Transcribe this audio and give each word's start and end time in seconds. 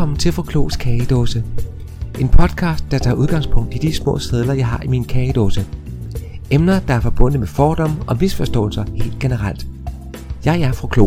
Velkommen 0.00 0.18
til 0.18 0.32
Froklos 0.32 0.76
Kagedåse. 0.76 1.44
En 2.20 2.28
podcast, 2.28 2.84
der 2.90 2.98
tager 2.98 3.16
udgangspunkt 3.16 3.74
i 3.74 3.78
de 3.78 3.94
små 3.94 4.18
sædler, 4.18 4.54
jeg 4.54 4.66
har 4.66 4.82
i 4.82 4.86
min 4.86 5.04
kagedåse. 5.04 5.66
Emner, 6.50 6.80
der 6.80 6.94
er 6.94 7.00
forbundet 7.00 7.40
med 7.40 7.48
fordomme 7.48 7.96
og 8.08 8.16
misforståelser 8.20 8.84
helt 8.94 9.18
generelt. 9.20 9.66
Jeg 10.44 10.60
er 10.60 10.72
Froklo. 10.72 11.06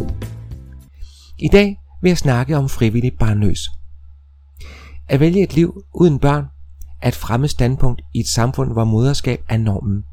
I 1.39 1.47
dag 1.47 1.79
vil 2.01 2.09
jeg 2.09 2.17
snakke 2.17 2.57
om 2.57 2.70
frivillig 2.70 3.13
barnløs. 3.20 3.59
At 5.09 5.20
vælge 5.20 5.43
et 5.43 5.55
liv 5.55 5.84
uden 5.93 6.20
børn 6.20 6.45
er 7.01 7.07
et 7.07 7.15
fremmed 7.15 7.49
standpunkt 7.49 8.01
i 8.13 8.20
et 8.20 8.27
samfund, 8.27 8.71
hvor 8.71 8.84
moderskab 8.84 9.43
er 9.49 9.57
normen. 9.57 10.03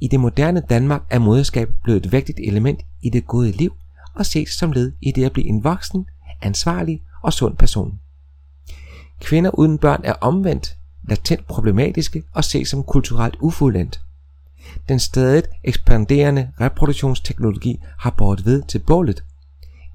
I 0.00 0.08
det 0.08 0.20
moderne 0.20 0.62
Danmark 0.70 1.02
er 1.10 1.18
moderskab 1.18 1.68
blevet 1.84 2.06
et 2.06 2.12
vigtigt 2.12 2.38
element 2.42 2.80
i 3.02 3.10
det 3.10 3.26
gode 3.26 3.50
liv 3.50 3.72
og 4.14 4.26
ses 4.26 4.50
som 4.50 4.72
led 4.72 4.92
i 5.02 5.12
det 5.12 5.24
at 5.24 5.32
blive 5.32 5.48
en 5.48 5.64
voksen, 5.64 6.06
ansvarlig 6.42 7.00
og 7.22 7.32
sund 7.32 7.56
person. 7.56 8.00
Kvinder 9.20 9.50
uden 9.58 9.78
børn 9.78 10.00
er 10.04 10.12
omvendt 10.12 10.76
latent 11.08 11.46
problematiske 11.46 12.22
og 12.34 12.44
ses 12.44 12.68
som 12.68 12.82
kulturelt 12.82 13.36
ufuldendt. 13.40 14.00
Den 14.88 14.98
stadig 14.98 15.42
ekspanderende 15.64 16.52
reproduktionsteknologi 16.60 17.80
har 17.98 18.10
båret 18.10 18.46
ved 18.46 18.62
til 18.62 18.78
bålet. 18.78 19.24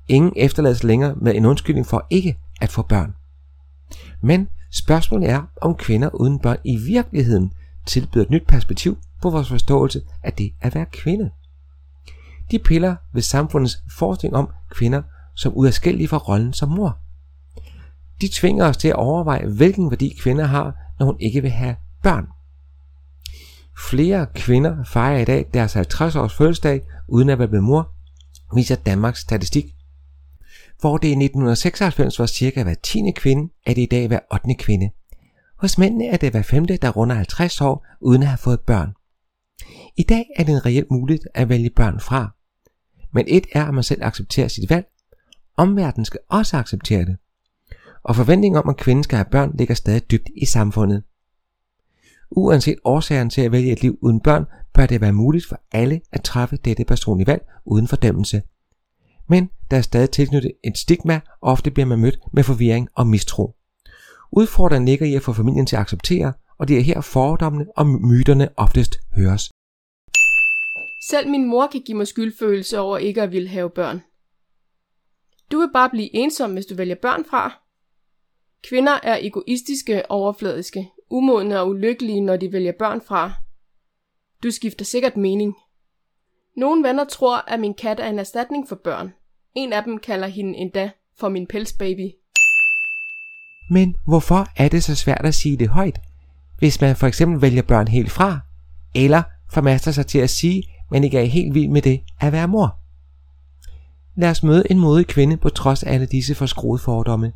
Ingen 0.07 0.33
efterlades 0.35 0.83
længere 0.83 1.15
med 1.15 1.35
en 1.35 1.45
undskyldning 1.45 1.87
for 1.87 2.07
ikke 2.09 2.37
at 2.61 2.69
få 2.69 2.81
børn. 2.81 3.15
Men 4.21 4.47
spørgsmålet 4.71 5.29
er, 5.29 5.41
om 5.61 5.75
kvinder 5.75 6.09
uden 6.09 6.39
børn 6.39 6.57
i 6.63 6.77
virkeligheden 6.77 7.53
tilbyder 7.85 8.25
et 8.25 8.29
nyt 8.29 8.47
perspektiv 8.47 8.97
på 9.21 9.29
vores 9.29 9.49
forståelse 9.49 10.01
af 10.23 10.33
det 10.33 10.53
at 10.61 10.75
være 10.75 10.85
kvinde. 10.91 11.31
De 12.51 12.59
piller 12.59 12.95
ved 13.13 13.21
samfundets 13.21 13.77
forskning 13.97 14.35
om 14.35 14.49
kvinder 14.69 15.01
som 15.35 15.53
udadskillige 15.53 16.07
fra 16.07 16.17
rollen 16.17 16.53
som 16.53 16.69
mor. 16.69 17.02
De 18.21 18.27
tvinger 18.27 18.65
os 18.65 18.77
til 18.77 18.87
at 18.87 18.95
overveje, 18.95 19.47
hvilken 19.47 19.91
værdi 19.91 20.17
kvinder 20.21 20.45
har, 20.45 20.75
når 20.99 21.05
hun 21.05 21.17
ikke 21.19 21.41
vil 21.41 21.51
have 21.51 21.75
børn. 22.03 22.25
Flere 23.89 24.27
kvinder 24.35 24.83
fejrer 24.83 25.19
i 25.19 25.25
dag 25.25 25.45
deres 25.53 25.73
50 25.73 26.15
års 26.15 26.33
fødselsdag 26.33 26.81
uden 27.07 27.29
at 27.29 27.39
være 27.39 27.47
blevet 27.47 27.63
mor, 27.63 27.91
viser 28.55 28.75
Danmarks 28.75 29.19
statistik. 29.19 29.65
Hvor 30.79 30.97
det 30.97 31.07
i 31.07 31.11
1996 31.11 32.19
var 32.19 32.25
cirka 32.25 32.63
hver 32.63 32.73
10. 32.83 33.11
kvinde, 33.15 33.53
er 33.65 33.73
det 33.73 33.81
i 33.81 33.87
dag 33.91 34.07
hver 34.07 34.19
8. 34.33 34.55
kvinde. 34.55 34.89
Hos 35.59 35.77
mændene 35.77 36.07
er 36.07 36.17
det 36.17 36.31
hver 36.31 36.41
femte, 36.41 36.77
der 36.77 36.89
runder 36.89 37.15
50 37.15 37.61
år 37.61 37.85
uden 38.01 38.21
at 38.21 38.27
have 38.27 38.37
fået 38.37 38.59
børn. 38.59 38.93
I 39.97 40.03
dag 40.03 40.25
er 40.35 40.43
det 40.43 40.51
en 40.51 40.65
reelt 40.65 40.91
muligt 40.91 41.27
at 41.33 41.49
vælge 41.49 41.69
børn 41.69 41.99
fra. 41.99 42.29
Men 43.13 43.25
et 43.27 43.45
er, 43.53 43.65
at 43.65 43.73
man 43.73 43.83
selv 43.83 44.03
accepterer 44.03 44.47
sit 44.47 44.69
valg. 44.69 44.85
Omverdenen 45.57 46.05
skal 46.05 46.19
også 46.29 46.57
acceptere 46.57 47.05
det. 47.05 47.17
Og 48.03 48.15
forventningen 48.15 48.57
om, 48.57 48.69
at 48.69 48.77
kvinden 48.77 49.03
skal 49.03 49.15
have 49.15 49.29
børn, 49.31 49.57
ligger 49.57 49.75
stadig 49.75 50.11
dybt 50.11 50.29
i 50.35 50.45
samfundet. 50.45 51.03
Uanset 52.31 52.77
årsagen 52.83 53.29
til 53.29 53.41
at 53.41 53.51
vælge 53.51 53.71
et 53.71 53.81
liv 53.81 53.97
uden 54.01 54.19
børn, 54.19 54.45
bør 54.73 54.85
det 54.85 55.01
være 55.01 55.13
muligt 55.13 55.45
for 55.45 55.59
alle 55.71 56.01
at 56.11 56.23
træffe 56.23 56.57
dette 56.57 56.85
personlige 56.85 57.27
valg 57.27 57.45
uden 57.65 57.87
fordømmelse. 57.87 58.41
Men 59.29 59.49
der 59.71 59.77
er 59.77 59.81
stadig 59.81 60.09
tilknyttet 60.09 60.51
et 60.63 60.77
stigma, 60.77 61.21
og 61.41 61.51
ofte 61.51 61.71
bliver 61.71 61.87
man 61.87 61.99
mødt 61.99 62.19
med 62.33 62.43
forvirring 62.43 62.89
og 62.95 63.07
mistro. 63.07 63.55
Udfordringen 64.31 64.85
ligger 64.85 65.05
i 65.05 65.15
at 65.15 65.21
få 65.21 65.33
familien 65.33 65.65
til 65.65 65.75
at 65.75 65.81
acceptere, 65.81 66.33
og 66.57 66.67
det 66.67 66.77
er 66.77 66.81
her 66.81 67.01
fordommene 67.01 67.65
og 67.75 67.87
myterne 67.87 68.49
oftest 68.57 68.99
høres. 69.15 69.51
Selv 71.09 71.29
min 71.29 71.45
mor 71.45 71.67
kan 71.67 71.81
give 71.81 71.97
mig 71.97 72.07
skyldfølelse 72.07 72.79
over 72.79 72.97
ikke 72.97 73.21
at 73.21 73.31
ville 73.31 73.49
have 73.49 73.69
børn. 73.69 74.01
Du 75.51 75.59
vil 75.59 75.69
bare 75.73 75.89
blive 75.89 76.15
ensom, 76.15 76.53
hvis 76.53 76.65
du 76.65 76.75
vælger 76.75 76.95
børn 77.01 77.25
fra. 77.29 77.62
Kvinder 78.69 78.99
er 79.03 79.17
egoistiske 79.21 80.11
overfladiske, 80.11 80.89
umodne 81.09 81.59
og 81.59 81.69
ulykkelige, 81.69 82.21
når 82.21 82.37
de 82.37 82.51
vælger 82.51 82.71
børn 82.79 83.01
fra. 83.01 83.33
Du 84.43 84.51
skifter 84.51 84.85
sikkert 84.85 85.17
mening. 85.17 85.55
Nogle 86.57 86.87
venner 86.87 87.03
tror, 87.03 87.37
at 87.37 87.59
min 87.59 87.73
kat 87.73 87.99
er 87.99 88.07
en 88.07 88.19
erstatning 88.19 88.69
for 88.69 88.75
børn. 88.75 89.13
En 89.55 89.73
af 89.73 89.83
dem 89.83 89.97
kalder 89.97 90.27
hende 90.27 90.57
endda 90.57 90.91
for 91.17 91.29
min 91.29 91.47
pelsbaby. 91.47 92.11
Men 93.71 93.95
hvorfor 94.07 94.47
er 94.57 94.69
det 94.69 94.83
så 94.83 94.95
svært 94.95 95.25
at 95.25 95.35
sige 95.35 95.57
det 95.57 95.69
højt, 95.69 95.99
hvis 96.59 96.81
man 96.81 96.95
for 96.95 97.07
eksempel 97.07 97.41
vælger 97.41 97.61
børn 97.61 97.87
helt 97.87 98.11
fra, 98.11 98.39
eller 98.95 99.23
formaster 99.51 99.91
sig 99.91 100.07
til 100.07 100.19
at 100.19 100.29
sige, 100.29 100.63
men 100.91 101.03
ikke 101.03 101.19
er 101.19 101.23
helt 101.23 101.53
vild 101.53 101.69
med 101.69 101.81
det 101.81 102.01
at 102.21 102.31
være 102.31 102.47
mor? 102.47 102.79
Lad 104.15 104.29
os 104.29 104.43
møde 104.43 104.63
en 104.71 104.79
modig 104.79 105.07
kvinde 105.07 105.37
på 105.37 105.49
trods 105.49 105.83
af 105.83 105.93
alle 105.93 106.05
disse 106.05 106.35
forskruede 106.35 106.83
fordomme. 106.83 107.33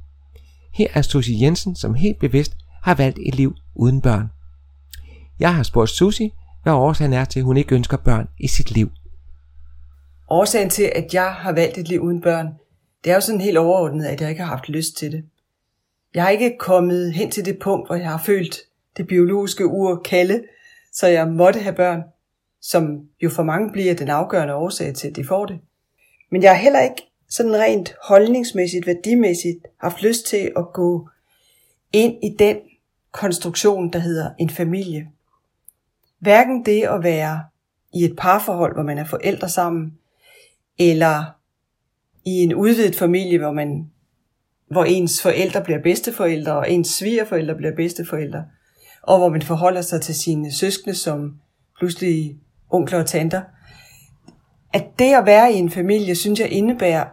Her 0.78 0.88
er 0.94 1.02
Susie 1.02 1.46
Jensen, 1.46 1.76
som 1.76 1.94
helt 1.94 2.20
bevidst 2.20 2.52
har 2.84 2.96
valgt 2.96 3.20
et 3.26 3.36
liv 3.36 3.56
uden 3.76 4.02
børn. 4.02 4.28
Jeg 5.40 5.56
har 5.56 5.64
spurgt 5.64 5.90
Susie, 5.90 6.32
hvad 6.64 6.74
årsagen 6.74 7.14
er 7.14 7.26
til, 7.26 7.40
at 7.40 7.46
hun 7.46 7.58
ikke 7.58 7.76
ønsker 7.76 7.98
børn 7.98 8.28
i 8.40 8.48
sit 8.48 8.72
liv. 8.72 8.90
Årsagen 10.30 10.70
til, 10.70 10.92
at 10.96 11.14
jeg 11.14 11.34
har 11.34 11.52
valgt 11.52 11.78
et 11.78 11.88
liv 11.88 12.02
uden 12.02 12.22
børn, 12.22 12.48
det 13.04 13.12
er 13.12 13.16
jo 13.16 13.22
sådan 13.22 13.42
helt 13.42 13.58
overordnet, 13.58 14.06
at 14.06 14.22
jeg 14.22 14.30
ikke 14.30 14.42
har 14.42 14.50
haft 14.50 14.70
lyst 14.70 14.98
til 14.98 15.12
det. 15.12 15.24
Jeg 16.14 16.24
har 16.24 16.30
ikke 16.30 16.56
kommet 16.60 17.14
hen 17.14 17.32
til 17.32 17.46
det 17.46 17.60
punkt, 17.60 17.88
hvor 17.88 17.96
jeg 17.96 18.10
har 18.10 18.24
følt 18.26 18.58
det 18.98 19.08
biologiske 19.08 19.66
ur 19.66 20.02
kalde, 20.06 20.44
så 20.94 21.08
jeg 21.08 21.28
måtte 21.28 21.60
have 21.60 21.76
børn, 21.76 22.04
som 22.62 23.00
jo 23.24 23.30
for 23.30 23.44
mange 23.44 23.72
bliver 23.72 23.96
den 23.96 24.10
afgørende 24.10 24.56
årsag 24.56 24.94
til, 24.94 25.08
at 25.08 25.16
de 25.16 25.26
får 25.26 25.46
det. 25.46 25.60
Men 26.32 26.44
jeg 26.44 26.52
har 26.52 26.62
heller 26.62 26.82
ikke 26.82 27.02
sådan 27.30 27.56
rent 27.56 27.96
holdningsmæssigt, 28.04 28.88
værdimæssigt 28.88 29.60
haft 29.78 30.02
lyst 30.02 30.26
til 30.26 30.52
at 30.58 30.74
gå 30.74 31.10
ind 31.94 32.24
i 32.24 32.36
den 32.40 32.58
konstruktion, 33.12 33.94
der 33.94 34.00
hedder 34.00 34.30
en 34.40 34.50
familie. 34.50 35.10
Hverken 36.20 36.66
det 36.66 36.84
at 36.84 37.04
være 37.04 37.44
i 37.94 38.06
et 38.06 38.16
parforhold, 38.18 38.76
hvor 38.76 38.84
man 38.84 38.98
er 38.98 39.06
forældre 39.06 39.50
sammen, 39.50 39.94
eller 40.78 41.24
i 42.26 42.32
en 42.32 42.54
udvidet 42.54 42.96
familie, 42.96 43.38
hvor 43.38 43.52
man 43.52 43.92
hvor 44.72 44.84
ens 44.84 45.22
forældre 45.22 45.64
bliver 45.64 45.82
bedsteforældre, 45.82 46.58
og 46.58 46.72
ens 46.72 46.88
svigerforældre 46.88 47.56
bliver 47.56 47.76
bedsteforældre, 47.76 48.46
og 49.02 49.18
hvor 49.18 49.30
man 49.30 49.42
forholder 49.42 49.82
sig 49.82 50.02
til 50.02 50.16
sine 50.16 50.54
søskende 50.54 50.96
som 50.96 51.40
pludselig 51.78 52.38
onkler 52.70 53.00
og 53.00 53.06
tanter. 53.06 53.42
At 54.74 54.86
det 55.00 55.14
at 55.14 55.26
være 55.26 55.54
i 55.54 55.56
en 55.56 55.72
familie, 55.72 56.16
synes 56.16 56.40
jeg 56.40 56.50
indebærer 56.50 57.06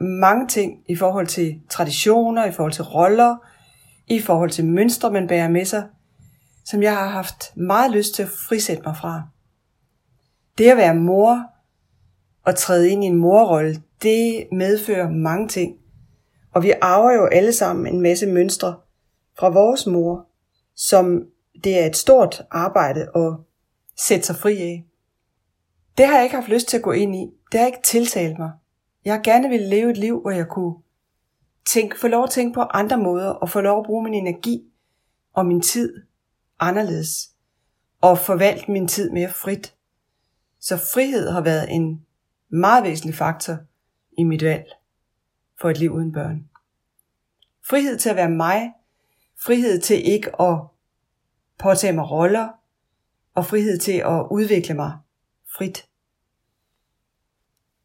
mange 0.00 0.48
ting 0.48 0.82
i 0.88 0.96
forhold 0.96 1.26
til 1.26 1.60
traditioner, 1.68 2.44
i 2.44 2.52
forhold 2.52 2.72
til 2.72 2.84
roller, 2.84 3.36
i 4.06 4.20
forhold 4.20 4.50
til 4.50 4.64
mønstre, 4.64 5.10
man 5.10 5.28
bærer 5.28 5.48
med 5.48 5.64
sig, 5.64 5.84
som 6.64 6.82
jeg 6.82 6.96
har 6.96 7.08
haft 7.08 7.56
meget 7.56 7.90
lyst 7.90 8.14
til 8.14 8.22
at 8.22 8.28
frisætte 8.48 8.82
mig 8.86 8.96
fra. 8.96 9.22
Det 10.58 10.70
at 10.70 10.76
være 10.76 10.94
mor 10.94 11.44
og 12.44 12.56
træde 12.56 12.90
ind 12.90 13.04
i 13.04 13.06
en 13.06 13.16
morrolle, 13.16 13.82
det 14.02 14.48
medfører 14.52 15.10
mange 15.10 15.48
ting. 15.48 15.76
Og 16.54 16.62
vi 16.62 16.72
arver 16.82 17.12
jo 17.12 17.26
alle 17.26 17.52
sammen 17.52 17.94
en 17.94 18.00
masse 18.00 18.26
mønstre 18.26 18.76
fra 19.38 19.48
vores 19.48 19.86
mor, 19.86 20.26
som 20.76 21.22
det 21.64 21.78
er 21.78 21.86
et 21.86 21.96
stort 21.96 22.42
arbejde 22.50 23.00
at 23.14 23.32
sætte 23.96 24.26
sig 24.26 24.36
fri 24.36 24.60
af. 24.60 24.84
Det 25.98 26.06
har 26.06 26.14
jeg 26.14 26.24
ikke 26.24 26.36
haft 26.36 26.48
lyst 26.48 26.68
til 26.68 26.76
at 26.76 26.82
gå 26.82 26.92
ind 26.92 27.16
i. 27.16 27.26
Det 27.52 27.60
har 27.60 27.66
ikke 27.66 27.82
tiltalt 27.82 28.38
mig. 28.38 28.50
Jeg 29.08 29.20
gerne 29.24 29.48
ville 29.48 29.68
leve 29.68 29.90
et 29.90 29.96
liv, 29.96 30.20
hvor 30.20 30.30
jeg 30.30 30.48
kunne 30.48 30.74
tænke, 31.66 31.98
få 31.98 32.08
lov 32.08 32.24
at 32.24 32.30
tænke 32.30 32.54
på 32.54 32.60
andre 32.60 32.98
måder, 32.98 33.28
og 33.28 33.50
få 33.50 33.60
lov 33.60 33.78
at 33.78 33.86
bruge 33.86 34.04
min 34.04 34.14
energi 34.14 34.72
og 35.32 35.46
min 35.46 35.60
tid 35.60 36.02
anderledes, 36.60 37.30
og 38.00 38.18
forvalte 38.18 38.70
min 38.70 38.88
tid 38.88 39.10
mere 39.10 39.30
frit. 39.30 39.74
Så 40.60 40.76
frihed 40.76 41.30
har 41.30 41.40
været 41.40 41.74
en 41.74 42.06
meget 42.48 42.84
væsentlig 42.84 43.14
faktor 43.14 43.56
i 44.18 44.24
mit 44.24 44.44
valg 44.44 44.66
for 45.60 45.70
et 45.70 45.78
liv 45.78 45.92
uden 45.92 46.12
børn. 46.12 46.48
Frihed 47.68 47.98
til 47.98 48.10
at 48.10 48.16
være 48.16 48.30
mig, 48.30 48.72
frihed 49.44 49.80
til 49.80 50.08
ikke 50.08 50.40
at 50.40 50.58
påtage 51.58 51.92
mig 51.92 52.10
roller, 52.10 52.48
og 53.34 53.46
frihed 53.46 53.78
til 53.78 53.92
at 53.92 54.26
udvikle 54.30 54.74
mig 54.74 54.98
frit. 55.56 55.87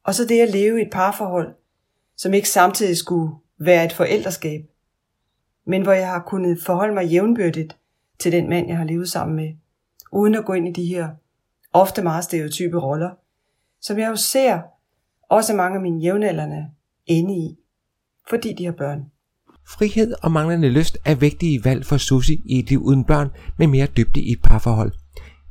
Og 0.05 0.15
så 0.15 0.25
det 0.25 0.41
at 0.41 0.50
leve 0.50 0.79
i 0.79 0.81
et 0.81 0.91
parforhold, 0.91 1.55
som 2.17 2.33
ikke 2.33 2.50
samtidig 2.50 2.97
skulle 2.97 3.35
være 3.59 3.85
et 3.85 3.94
forældreskab, 3.94 4.61
men 5.65 5.81
hvor 5.81 5.94
jeg 5.94 6.07
har 6.07 6.23
kunnet 6.27 6.59
forholde 6.65 6.94
mig 6.94 7.05
jævnbyrdigt 7.05 7.77
til 8.19 8.31
den 8.31 8.50
mand, 8.50 8.67
jeg 8.67 8.77
har 8.77 8.83
levet 8.83 9.09
sammen 9.09 9.35
med, 9.35 9.53
uden 10.11 10.35
at 10.35 10.45
gå 10.45 10.53
ind 10.53 10.67
i 10.67 10.81
de 10.81 10.85
her 10.85 11.09
ofte 11.73 12.01
meget 12.01 12.23
stereotype 12.23 12.79
roller, 12.79 13.09
som 13.81 14.00
jeg 14.00 14.09
jo 14.09 14.15
ser 14.15 14.61
også 15.29 15.53
mange 15.53 15.75
af 15.75 15.81
mine 15.81 16.01
jævnaldrende 16.01 16.65
inde 17.05 17.35
i, 17.35 17.57
fordi 18.29 18.53
de 18.53 18.65
har 18.65 18.71
børn. 18.71 19.05
Frihed 19.67 20.13
og 20.23 20.31
manglende 20.31 20.69
lyst 20.69 20.97
er 21.05 21.15
vigtige 21.15 21.65
valg 21.65 21.85
for 21.85 21.97
Susi 21.97 22.41
i 22.45 22.59
et 22.59 22.69
liv 22.69 22.81
uden 22.81 23.03
børn 23.03 23.29
med 23.57 23.67
mere 23.67 23.88
dybde 23.88 24.21
i 24.21 24.31
et 24.31 24.41
parforhold. 24.44 24.91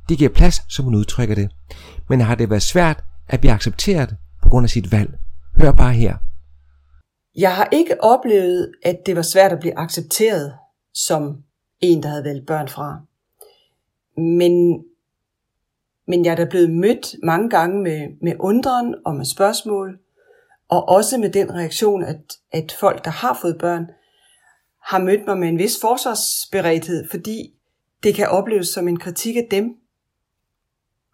Det 0.09 0.19
giver 0.19 0.31
plads, 0.31 0.75
som 0.75 0.85
hun 0.85 0.95
udtrykker 0.95 1.35
det. 1.35 1.51
Men 2.09 2.21
har 2.21 2.35
det 2.35 2.51
været 2.51 2.63
svært 2.63 3.05
at 3.29 3.41
blive 3.41 3.53
accepteret 3.53 4.17
grund 4.53 4.65
af 4.65 4.71
sit 4.71 4.93
valg? 4.93 5.11
Hør 5.57 5.73
bare 5.73 5.93
her. 5.93 6.17
Jeg 7.37 7.57
har 7.57 7.69
ikke 7.73 8.05
oplevet, 8.05 8.73
at 8.83 8.97
det 9.07 9.17
var 9.17 9.23
svært 9.23 9.53
at 9.53 9.61
blive 9.61 9.79
accepteret 9.79 10.55
som 10.95 11.43
en, 11.81 12.03
der 12.03 12.09
havde 12.09 12.25
valgt 12.25 12.47
børn 12.47 12.69
fra. 12.69 13.01
Men, 14.17 14.85
men 16.07 16.25
jeg 16.25 16.33
er 16.33 16.37
da 16.37 16.45
blevet 16.45 16.71
mødt 16.71 17.15
mange 17.23 17.51
gange 17.51 17.83
med, 17.83 18.09
med 18.23 18.33
undren 18.41 18.95
og 19.07 19.17
med 19.17 19.25
spørgsmål, 19.25 19.99
og 20.69 20.89
også 20.89 21.19
med 21.19 21.31
den 21.31 21.55
reaktion, 21.55 22.03
at, 22.05 22.21
at 22.51 22.77
folk, 22.81 23.05
der 23.05 23.11
har 23.11 23.39
fået 23.43 23.59
børn, 23.59 23.87
har 24.83 24.99
mødt 24.99 25.27
mig 25.27 25.39
med 25.39 25.49
en 25.49 25.59
vis 25.59 25.77
forsvarsberedthed, 25.81 27.09
fordi 27.11 27.55
det 28.03 28.15
kan 28.15 28.29
opleves 28.29 28.69
som 28.69 28.89
en 28.89 28.99
kritik 28.99 29.37
af 29.37 29.49
dem, 29.51 29.77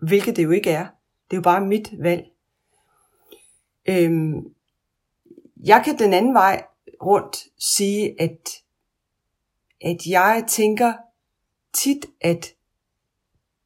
hvilket 0.02 0.36
det 0.36 0.44
jo 0.44 0.50
ikke 0.50 0.70
er. 0.70 0.86
Det 1.30 1.36
er 1.36 1.36
jo 1.36 1.42
bare 1.42 1.66
mit 1.66 1.90
valg. 2.02 2.24
Øhm, 3.88 4.54
jeg 5.64 5.82
kan 5.84 5.98
den 5.98 6.12
anden 6.12 6.34
vej 6.34 6.64
rundt 7.02 7.36
sige, 7.58 8.22
at, 8.22 8.48
at 9.80 10.06
jeg 10.06 10.44
tænker 10.48 10.92
tit, 11.72 12.06
at 12.20 12.46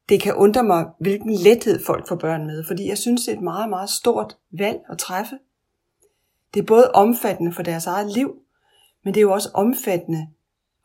det 0.08 0.22
kan 0.22 0.34
undre 0.34 0.64
mig, 0.64 0.86
hvilken 1.00 1.34
lethed 1.34 1.84
folk 1.84 2.08
får 2.08 2.16
børn 2.16 2.46
med, 2.46 2.64
fordi 2.64 2.88
jeg 2.88 2.98
synes, 2.98 3.24
det 3.24 3.32
er 3.32 3.36
et 3.36 3.42
meget, 3.42 3.68
meget 3.68 3.90
stort 3.90 4.38
valg 4.50 4.80
at 4.88 4.98
træffe. 4.98 5.38
Det 6.54 6.60
er 6.60 6.66
både 6.66 6.90
omfattende 6.94 7.52
for 7.52 7.62
deres 7.62 7.86
eget 7.86 8.12
liv, 8.12 8.42
men 9.04 9.14
det 9.14 9.20
er 9.20 9.22
jo 9.22 9.32
også 9.32 9.50
omfattende 9.54 10.28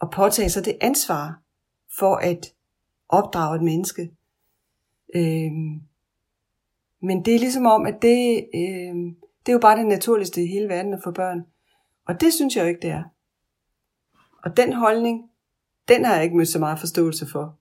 at 0.01 0.09
påtage 0.09 0.49
sig 0.49 0.65
det 0.65 0.77
ansvar 0.81 1.41
for 1.99 2.15
at 2.15 2.53
opdrage 3.09 3.55
et 3.55 3.63
menneske. 3.63 4.11
Øhm, 5.15 5.81
men 7.01 7.25
det 7.25 7.35
er 7.35 7.39
ligesom 7.39 7.65
om, 7.65 7.85
at 7.85 8.01
det, 8.01 8.49
øhm, 8.55 9.15
det 9.47 9.51
er 9.51 9.55
jo 9.55 9.59
bare 9.59 9.77
det 9.77 9.87
naturligste 9.87 10.43
i 10.43 10.47
hele 10.47 10.67
verden 10.67 10.93
at 10.93 10.99
få 11.03 11.11
børn. 11.11 11.39
Og 12.07 12.21
det 12.21 12.33
synes 12.33 12.55
jeg 12.55 12.63
jo 12.63 12.67
ikke, 12.67 12.81
det 12.81 12.89
er. 12.89 13.03
Og 14.43 14.57
den 14.57 14.73
holdning, 14.73 15.21
den 15.87 16.05
har 16.05 16.15
jeg 16.15 16.23
ikke 16.23 16.37
mødt 16.37 16.49
så 16.49 16.59
meget 16.59 16.79
forståelse 16.79 17.27
for. 17.31 17.59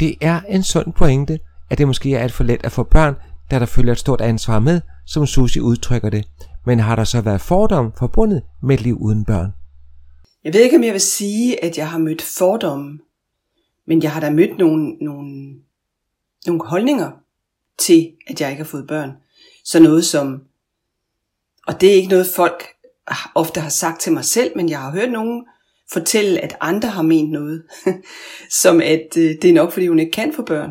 Det 0.00 0.14
er 0.20 0.40
en 0.40 0.62
sund 0.62 0.92
pointe, 0.92 1.38
at 1.70 1.78
det 1.78 1.86
måske 1.86 2.14
er 2.14 2.18
alt 2.18 2.32
for 2.32 2.44
let 2.44 2.64
at 2.64 2.72
få 2.72 2.82
børn, 2.82 3.14
da 3.50 3.58
der 3.58 3.66
følger 3.66 3.92
et 3.92 3.98
stort 3.98 4.20
ansvar 4.20 4.58
med, 4.58 4.80
som 5.06 5.26
Susie 5.26 5.62
udtrykker 5.62 6.10
det. 6.10 6.28
Men 6.66 6.78
har 6.78 6.96
der 6.96 7.04
så 7.04 7.20
været 7.20 7.40
fordom 7.40 7.92
forbundet 7.98 8.42
med 8.62 8.74
et 8.74 8.82
liv 8.82 8.96
uden 9.00 9.24
børn? 9.24 9.52
Jeg 10.44 10.54
ved 10.54 10.60
ikke, 10.60 10.76
om 10.76 10.84
jeg 10.84 10.92
vil 10.92 11.00
sige, 11.00 11.64
at 11.64 11.78
jeg 11.78 11.90
har 11.90 11.98
mødt 11.98 12.22
fordomme, 12.22 12.98
men 13.86 14.02
jeg 14.02 14.12
har 14.12 14.20
da 14.20 14.30
mødt 14.30 14.58
nogle, 14.58 14.92
nogle, 14.92 15.54
nogle 16.46 16.64
holdninger 16.64 17.10
til, 17.78 18.12
at 18.26 18.40
jeg 18.40 18.50
ikke 18.50 18.62
har 18.62 18.68
fået 18.68 18.86
børn. 18.86 19.12
Så 19.64 19.82
noget 19.82 20.04
som, 20.04 20.42
og 21.66 21.80
det 21.80 21.90
er 21.90 21.94
ikke 21.94 22.08
noget 22.08 22.26
folk 22.36 22.64
ofte 23.34 23.60
har 23.60 23.68
sagt 23.68 24.00
til 24.00 24.12
mig 24.12 24.24
selv, 24.24 24.52
men 24.56 24.68
jeg 24.68 24.80
har 24.80 24.90
hørt 24.90 25.12
nogen 25.12 25.46
fortælle, 25.92 26.40
at 26.40 26.56
andre 26.60 26.88
har 26.88 27.02
ment 27.02 27.30
noget, 27.30 27.64
som 28.62 28.80
at 28.80 29.16
øh, 29.16 29.30
det 29.42 29.44
er 29.44 29.52
nok, 29.52 29.72
fordi 29.72 29.86
hun 29.86 29.98
ikke 29.98 30.12
kan 30.12 30.32
få 30.32 30.42
børn. 30.42 30.70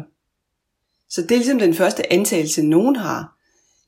Så 1.09 1.21
det 1.21 1.31
er 1.31 1.35
ligesom 1.35 1.59
den 1.59 1.73
første 1.73 2.13
antagelse, 2.13 2.63
nogen 2.63 2.95
har. 2.95 3.38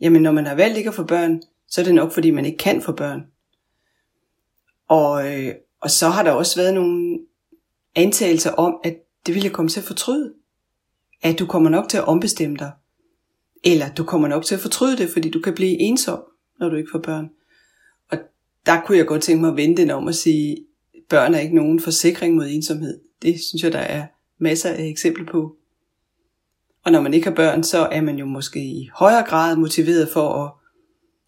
Jamen, 0.02 0.22
når 0.22 0.32
man 0.32 0.46
har 0.46 0.56
valgt 0.56 0.78
ikke 0.78 0.90
at 0.90 0.96
få 0.96 1.04
børn, 1.04 1.42
så 1.68 1.82
er 1.82 1.86
det 1.86 1.96
nok, 1.96 2.12
fordi 2.12 2.32
man 2.32 2.46
ikke 2.46 2.58
kan 2.58 2.82
få 2.82 2.92
børn. 2.92 3.22
Og, 4.90 5.34
øh, 5.34 5.56
og 5.82 5.92
så 5.92 6.10
har 6.10 6.24
der 6.24 6.32
også 6.32 6.56
været 6.62 6.74
nogle 6.74 7.20
antagelser 7.96 8.52
om, 8.52 8.80
at 8.84 8.96
det 9.26 9.36
vil 9.36 9.44
jeg 9.44 9.52
komme 9.52 9.70
til 9.70 9.80
at 9.80 9.86
fortryde. 9.86 10.34
At 11.22 11.40
du 11.40 11.46
kommer 11.46 11.70
nok 11.70 11.90
til 11.90 11.98
at 11.98 12.08
ombestemme 12.08 12.58
dig. 12.58 12.72
Eller 13.64 13.94
du 13.94 14.04
kommer 14.04 14.28
nok 14.28 14.46
til 14.46 14.56
at 14.56 14.62
fortryde 14.62 14.98
det, 14.98 15.10
fordi 15.10 15.30
du 15.30 15.40
kan 15.40 15.56
blive 15.56 15.80
ensom, 15.80 16.24
når 16.64 16.70
du 16.70 16.76
ikke 16.76 16.90
får 16.92 17.00
børn. 17.00 17.30
Og 18.12 18.18
der 18.66 18.82
kunne 18.82 18.98
jeg 18.98 19.08
godt 19.08 19.22
tænke 19.22 19.42
mig 19.42 19.50
at 19.50 19.58
vende 19.58 19.78
den 19.78 19.92
om 19.92 20.08
at 20.08 20.16
sige, 20.16 20.58
børn 21.10 21.34
er 21.34 21.40
ikke 21.40 21.56
nogen 21.56 21.80
forsikring 21.80 22.36
mod 22.36 22.48
ensomhed. 22.48 23.00
Det 23.22 23.36
synes 23.50 23.64
jeg, 23.64 23.72
der 23.72 23.80
er 23.80 24.08
masser 24.40 24.70
af 24.70 24.84
eksempler 24.84 25.26
på. 25.32 25.56
Og 26.86 26.92
når 26.92 27.02
man 27.02 27.14
ikke 27.14 27.28
har 27.28 27.36
børn, 27.36 27.64
så 27.64 27.80
er 27.92 28.02
man 28.02 28.16
jo 28.16 28.26
måske 28.26 28.60
i 28.60 28.90
højere 28.94 29.24
grad 29.24 29.56
motiveret 29.56 30.10
for 30.10 30.44
at 30.44 30.52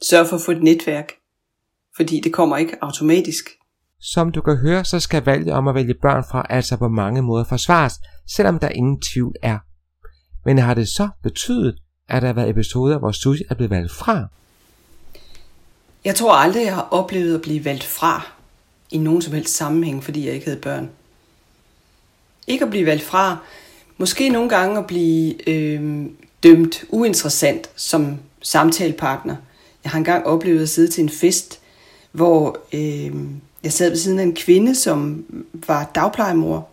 sørge 0.08 0.28
for 0.28 0.36
at 0.36 0.42
få 0.42 0.52
et 0.52 0.64
netværk. 0.64 1.12
Fordi 1.96 2.20
det 2.20 2.34
kommer 2.34 2.58
ikke 2.58 2.78
automatisk. 2.82 3.50
Som 4.02 4.32
du 4.32 4.42
kan 4.42 4.58
høre, 4.58 4.86
så 4.86 5.00
skal 5.00 5.26
valget 5.26 5.54
om 5.54 5.68
at 5.68 5.76
vælge 5.76 5.94
børn 6.02 6.24
fra 6.32 6.46
altså 6.50 6.78
på 6.78 6.88
mange 6.88 7.22
måder 7.22 7.44
forsvares, 7.44 7.94
selvom 8.36 8.60
der 8.60 8.70
ingen 8.70 9.02
tvivl 9.02 9.34
er. 9.44 9.58
Men 10.46 10.58
har 10.58 10.74
det 10.74 10.88
så 10.88 11.10
betydet, 11.24 11.76
at 12.10 12.22
der 12.22 12.28
har 12.28 12.34
været 12.34 12.50
episoder, 12.50 13.00
hvor 13.00 13.12
Susie 13.12 13.46
er 13.50 13.56
blevet 13.56 13.72
valgt 13.72 13.92
fra? 13.92 14.28
Jeg 16.06 16.16
tror 16.16 16.34
aldrig, 16.34 16.66
jeg 16.66 16.76
har 16.76 16.88
oplevet 16.92 17.36
at 17.36 17.42
blive 17.42 17.66
valgt 17.66 17.84
fra 17.84 18.32
i 18.92 18.98
nogen 18.98 19.22
som 19.22 19.34
helst 19.34 19.56
sammenhæng, 19.56 20.04
fordi 20.04 20.26
jeg 20.26 20.34
ikke 20.34 20.46
havde 20.46 20.60
børn. 20.60 20.90
Ikke 22.48 22.66
at 22.66 22.72
blive 22.72 22.86
valgt 22.86 23.04
fra, 23.04 23.38
måske 23.98 24.30
nogle 24.30 24.50
gange 24.50 24.78
at 24.78 24.88
blive 24.88 25.50
øh, 25.50 26.06
dømt 26.44 26.84
uinteressant 26.90 27.70
som 27.76 28.18
samtalepartner. 28.42 29.36
Jeg 29.84 29.92
har 29.92 29.98
engang 29.98 30.26
oplevet 30.26 30.62
at 30.62 30.70
sidde 30.70 30.88
til 30.88 31.02
en 31.02 31.10
fest, 31.10 31.60
hvor 32.12 32.58
øh, 32.74 33.16
jeg 33.64 33.74
sad 33.74 33.90
ved 33.90 33.98
siden 33.98 34.20
af 34.20 34.24
en 34.24 34.36
kvinde, 34.36 34.76
som 34.76 35.26
var 35.68 35.92
dagplejemor, 35.96 36.70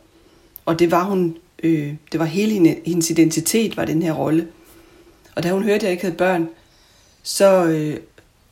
og 0.65 0.79
det 0.79 0.91
var 0.91 1.05
hun, 1.05 1.37
øh, 1.63 1.95
det 2.13 2.21
var 2.21 2.27
hele 2.27 2.77
hendes 2.87 3.11
identitet, 3.11 3.77
var 3.77 3.85
den 3.85 4.03
her 4.03 4.13
rolle. 4.13 4.49
Og 5.37 5.43
da 5.43 5.51
hun 5.51 5.63
hørte, 5.63 5.77
at 5.77 5.83
jeg 5.83 5.91
ikke 5.91 6.05
havde 6.05 6.17
børn, 6.17 6.49
så 7.23 7.65
øh, 7.65 7.97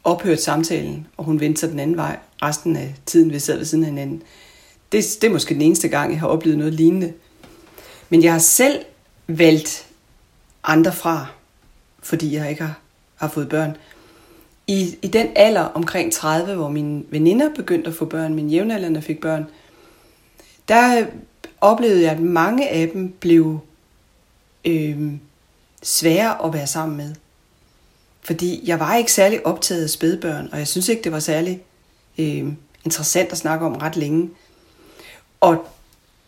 ophørte 0.05 0.43
samtalen, 0.43 1.07
og 1.17 1.25
hun 1.25 1.41
vendte 1.41 1.61
sig 1.61 1.71
den 1.71 1.81
anden 1.81 1.97
vej 1.97 2.19
resten 2.43 2.77
af 2.77 2.95
tiden, 3.07 3.33
vi 3.33 3.39
sad 3.39 3.57
ved 3.57 3.65
siden 3.65 3.85
af 3.85 3.91
hinanden. 3.91 4.23
Det, 4.93 5.05
det 5.21 5.29
er 5.29 5.33
måske 5.33 5.55
den 5.55 5.63
eneste 5.63 5.89
gang, 5.89 6.13
jeg 6.13 6.21
har 6.21 6.27
oplevet 6.27 6.59
noget 6.59 6.75
lignende. 6.75 7.13
Men 8.09 8.23
jeg 8.23 8.33
har 8.33 8.39
selv 8.39 8.85
valgt 9.27 9.87
andre 10.65 10.93
fra, 10.93 11.27
fordi 12.03 12.35
jeg 12.35 12.51
ikke 12.51 12.63
har, 12.63 12.81
har 13.17 13.29
fået 13.29 13.49
børn. 13.49 13.77
I, 14.67 14.99
I 15.03 15.09
den 15.09 15.29
alder 15.37 15.61
omkring 15.63 16.13
30, 16.13 16.55
hvor 16.55 16.69
mine 16.69 17.03
veninder 17.11 17.55
begyndte 17.55 17.89
at 17.89 17.95
få 17.95 18.05
børn, 18.05 18.35
mine 18.35 18.51
jævnaldrende 18.51 19.03
fik 19.03 19.21
børn, 19.21 19.47
der 20.69 21.07
oplevede 21.61 22.03
jeg, 22.03 22.13
at 22.13 22.21
mange 22.21 22.69
af 22.69 22.89
dem 22.89 23.09
blev 23.21 23.61
øh, 24.65 25.13
svære 25.83 26.45
at 26.45 26.53
være 26.53 26.67
sammen 26.67 26.97
med. 26.97 27.15
Fordi 28.23 28.61
jeg 28.65 28.81
var 28.81 28.97
ikke 28.97 29.13
særlig 29.13 29.47
optaget 29.47 29.83
af 29.83 29.91
spædbørn, 29.91 30.49
og 30.53 30.59
jeg 30.59 30.69
synes 30.69 30.89
ikke, 30.89 31.03
det 31.03 31.13
var 31.13 31.19
særlig 31.19 31.63
øh, 32.19 32.45
interessant 32.85 33.33
at 33.33 33.39
snakke 33.39 33.67
om 33.67 33.77
ret 33.77 33.97
længe. 33.97 34.31
Og 35.41 35.67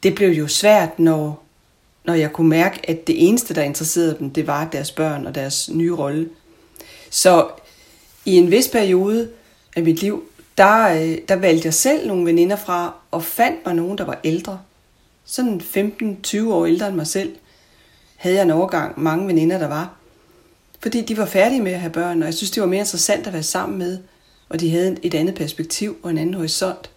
det 0.03 0.15
blev 0.15 0.29
jo 0.29 0.49
svært, 0.49 0.99
når, 0.99 1.43
når 2.05 2.15
jeg 2.15 2.33
kunne 2.33 2.49
mærke, 2.49 2.91
at 2.91 3.07
det 3.07 3.29
eneste, 3.29 3.55
der 3.55 3.63
interesserede 3.63 4.17
dem, 4.19 4.31
det 4.31 4.47
var 4.47 4.69
deres 4.73 4.91
børn 4.91 5.27
og 5.27 5.35
deres 5.35 5.71
nye 5.73 5.95
rolle. 5.95 6.29
Så 7.11 7.49
i 8.25 8.37
en 8.37 8.51
vis 8.51 8.69
periode 8.69 9.31
af 9.77 9.83
mit 9.83 10.01
liv, 10.01 10.23
der, 10.59 10.89
øh, 10.89 11.19
der 11.29 11.37
valgte 11.37 11.67
jeg 11.67 11.75
selv 11.75 12.07
nogle 12.07 12.27
veninder 12.27 12.57
fra, 12.57 12.95
og 13.11 13.25
fandt 13.25 13.67
mig 13.67 13.75
nogen, 13.75 13.99
der 13.99 14.05
var 14.05 14.21
ældre. 14.25 14.61
Sådan 15.25 15.61
15-20 15.61 16.49
år 16.49 16.67
ældre 16.67 16.89
end 16.89 16.97
mig 16.97 17.07
selv, 17.07 17.37
havde 18.17 18.37
jeg 18.37 18.43
en 18.43 18.51
overgang 18.51 19.01
mange 19.01 19.27
veninder, 19.27 19.59
der 19.59 19.69
var. 19.69 19.97
Fordi 20.83 21.01
de 21.01 21.17
var 21.17 21.27
færdige 21.27 21.63
med 21.63 21.73
at 21.73 21.81
have 21.81 21.93
børn, 21.93 22.23
og 22.23 22.27
jeg 22.27 22.35
synes, 22.35 22.51
det 22.51 22.61
var 22.61 22.69
mere 22.69 22.81
interessant 22.81 23.27
at 23.27 23.33
være 23.33 23.43
sammen 23.43 23.79
med, 23.79 23.99
og 24.49 24.61
de 24.61 24.71
havde 24.71 24.97
et 25.03 25.15
andet 25.15 25.35
perspektiv 25.35 25.97
og 26.03 26.11
en 26.11 26.19
anden 26.19 26.35
horisont. 26.35 26.91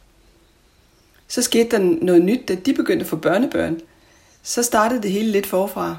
Så 1.28 1.42
skete 1.42 1.70
der 1.70 1.80
noget 2.02 2.22
nyt, 2.22 2.48
da 2.48 2.56
de 2.56 2.74
begyndte 2.74 3.04
at 3.04 3.10
få 3.10 3.16
børnebørn. 3.16 3.80
Så 4.44 4.64
startede 4.64 5.02
det 5.02 5.12
hele 5.12 5.32
lidt 5.32 5.46
forfra. 5.46 5.98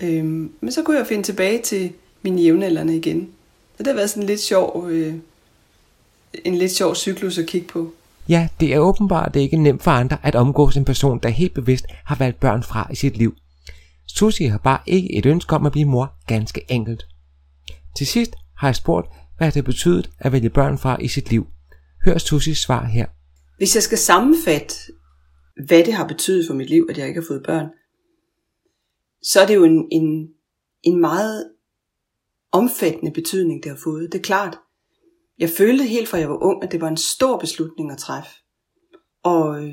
Øhm, 0.00 0.52
men 0.60 0.72
så 0.72 0.82
kunne 0.82 0.98
jeg 0.98 1.06
finde 1.06 1.22
tilbage 1.22 1.62
til 1.62 1.92
mine 2.22 2.42
jævnaldrende 2.42 2.96
igen. 2.96 3.28
Og 3.72 3.78
det 3.78 3.86
har 3.86 3.94
været 3.94 4.10
sådan 4.10 4.22
en 4.22 4.26
lidt 4.26 4.40
sjov, 4.40 4.86
øh, 4.90 5.14
en 6.44 6.54
lidt 6.54 6.72
sjov 6.72 6.94
cyklus 6.94 7.38
at 7.38 7.46
kigge 7.46 7.68
på. 7.68 7.92
Ja, 8.28 8.48
det 8.60 8.74
er 8.74 8.78
åbenbart 8.78 9.34
det 9.34 9.40
er 9.40 9.44
ikke 9.44 9.56
nemt 9.56 9.82
for 9.82 9.90
andre 9.90 10.16
at 10.22 10.34
omgås 10.34 10.76
en 10.76 10.84
person, 10.84 11.18
der 11.22 11.28
helt 11.28 11.54
bevidst 11.54 11.86
har 12.04 12.14
valgt 12.14 12.40
børn 12.40 12.62
fra 12.62 12.88
i 12.92 12.96
sit 12.96 13.16
liv. 13.16 13.34
Susie 14.08 14.48
har 14.48 14.58
bare 14.58 14.80
ikke 14.86 15.18
et 15.18 15.26
ønske 15.26 15.56
om 15.56 15.66
at 15.66 15.72
blive 15.72 15.88
mor, 15.88 16.14
ganske 16.26 16.64
enkelt. 16.68 17.06
Til 17.96 18.06
sidst 18.06 18.34
har 18.56 18.68
jeg 18.68 18.76
spurgt, 18.76 19.08
hvad 19.38 19.52
det 19.52 19.64
betydet 19.64 20.10
at 20.18 20.32
vælge 20.32 20.50
børn 20.50 20.78
fra 20.78 21.02
i 21.02 21.08
sit 21.08 21.30
liv. 21.30 21.46
Hør 22.04 22.18
Susies 22.18 22.58
svar 22.58 22.84
her. 22.84 23.06
Hvis 23.56 23.74
jeg 23.74 23.82
skal 23.82 23.98
sammenfatte, 23.98 24.74
hvad 25.66 25.84
det 25.84 25.94
har 25.94 26.08
betydet 26.08 26.46
for 26.46 26.54
mit 26.54 26.70
liv, 26.70 26.86
at 26.90 26.98
jeg 26.98 27.08
ikke 27.08 27.20
har 27.20 27.26
fået 27.26 27.42
børn, 27.46 27.66
så 29.22 29.40
er 29.40 29.46
det 29.46 29.54
jo 29.54 29.64
en, 29.64 29.88
en, 29.92 30.28
en 30.82 31.00
meget 31.00 31.50
omfattende 32.52 33.12
betydning, 33.12 33.62
det 33.62 33.70
har 33.70 33.78
fået. 33.84 34.12
Det 34.12 34.18
er 34.18 34.22
klart. 34.22 34.58
Jeg 35.38 35.50
følte 35.50 35.84
helt 35.84 36.08
fra 36.08 36.18
jeg 36.18 36.28
var 36.28 36.44
ung, 36.44 36.64
at 36.64 36.72
det 36.72 36.80
var 36.80 36.88
en 36.88 36.96
stor 36.96 37.38
beslutning 37.38 37.92
at 37.92 37.98
træffe. 37.98 38.30
Og, 39.22 39.64
øh, 39.64 39.72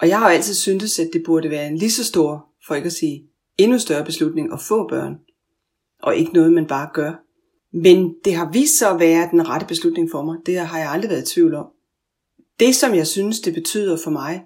og 0.00 0.08
jeg 0.08 0.18
har 0.18 0.28
altid 0.28 0.54
syntes, 0.54 0.98
at 0.98 1.10
det 1.12 1.22
burde 1.26 1.50
være 1.50 1.66
en 1.66 1.76
lige 1.76 1.90
så 1.90 2.04
stor, 2.04 2.48
for 2.66 2.74
ikke 2.74 2.86
at 2.86 2.92
sige 2.92 3.28
endnu 3.58 3.78
større 3.78 4.04
beslutning 4.04 4.52
at 4.52 4.60
få 4.60 4.88
børn. 4.88 5.18
Og 6.02 6.16
ikke 6.16 6.32
noget, 6.32 6.52
man 6.52 6.66
bare 6.66 6.90
gør. 6.94 7.12
Men 7.72 8.14
det 8.24 8.34
har 8.34 8.52
vist 8.52 8.78
sig 8.78 8.90
at 8.90 9.00
være 9.00 9.28
den 9.30 9.48
rette 9.48 9.66
beslutning 9.66 10.10
for 10.10 10.22
mig. 10.22 10.36
Det 10.46 10.58
har 10.58 10.78
jeg 10.78 10.90
aldrig 10.90 11.10
været 11.10 11.30
i 11.30 11.34
tvivl 11.34 11.54
om. 11.54 11.66
Det, 12.60 12.74
som 12.74 12.94
jeg 12.94 13.06
synes, 13.06 13.40
det 13.40 13.54
betyder 13.54 13.98
for 14.04 14.10
mig, 14.10 14.44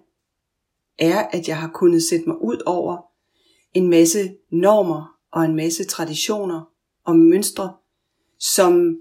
er, 0.99 1.27
at 1.33 1.49
jeg 1.49 1.59
har 1.59 1.71
kunnet 1.75 2.03
sætte 2.03 2.27
mig 2.27 2.43
ud 2.43 2.63
over 2.67 2.97
en 3.75 3.91
masse 3.91 4.35
normer 4.51 5.17
og 5.33 5.45
en 5.45 5.57
masse 5.57 5.85
traditioner 5.85 6.63
og 7.05 7.17
mønstre, 7.17 7.73
som 8.39 8.97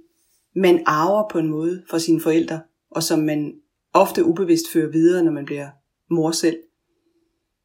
man 0.55 0.83
arver 0.85 1.29
på 1.31 1.39
en 1.39 1.47
måde 1.47 1.83
fra 1.89 1.99
sine 1.99 2.21
forældre, 2.21 2.61
og 2.91 3.03
som 3.03 3.19
man 3.19 3.53
ofte 3.93 4.25
ubevidst 4.25 4.71
fører 4.73 4.91
videre, 4.91 5.23
når 5.23 5.31
man 5.31 5.45
bliver 5.45 5.69
mor 6.09 6.31
selv. 6.31 6.57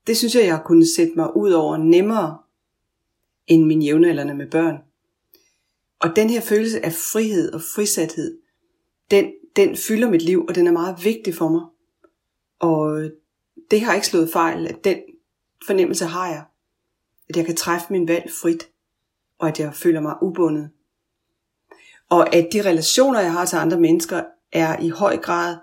Det 0.06 0.16
synes 0.16 0.34
jeg, 0.34 0.44
jeg 0.44 0.56
har 0.56 0.62
kunnet 0.62 0.88
sætte 0.96 1.12
mig 1.16 1.36
ud 1.36 1.50
over 1.50 1.76
nemmere 1.76 2.38
end 3.46 3.64
min 3.64 3.82
jævnaldrende 3.82 4.34
med 4.34 4.50
børn. 4.50 4.76
Og 6.00 6.16
den 6.16 6.30
her 6.30 6.40
følelse 6.40 6.84
af 6.84 6.92
frihed 6.92 7.52
og 7.52 7.60
frisathed, 7.75 8.38
den, 9.10 9.32
den 9.56 9.76
fylder 9.76 10.10
mit 10.10 10.22
liv, 10.22 10.44
og 10.48 10.54
den 10.54 10.66
er 10.66 10.72
meget 10.72 11.04
vigtig 11.04 11.34
for 11.34 11.48
mig. 11.48 11.62
Og 12.58 13.10
det 13.70 13.80
har 13.80 13.94
ikke 13.94 14.06
slået 14.06 14.32
fejl, 14.32 14.66
at 14.66 14.84
den 14.84 14.98
fornemmelse 15.66 16.04
har 16.04 16.28
jeg. 16.28 16.44
At 17.28 17.36
jeg 17.36 17.46
kan 17.46 17.56
træffe 17.56 17.86
min 17.90 18.08
valg 18.08 18.30
frit, 18.42 18.68
og 19.38 19.48
at 19.48 19.60
jeg 19.60 19.75
føler 19.75 20.00
mig 20.00 20.22
ubundet. 20.22 20.70
Og 22.10 22.34
at 22.34 22.48
de 22.52 22.68
relationer, 22.68 23.20
jeg 23.20 23.32
har 23.32 23.44
til 23.44 23.56
andre 23.56 23.80
mennesker, 23.80 24.22
er 24.52 24.80
i 24.80 24.88
høj 24.88 25.16
grad 25.16 25.56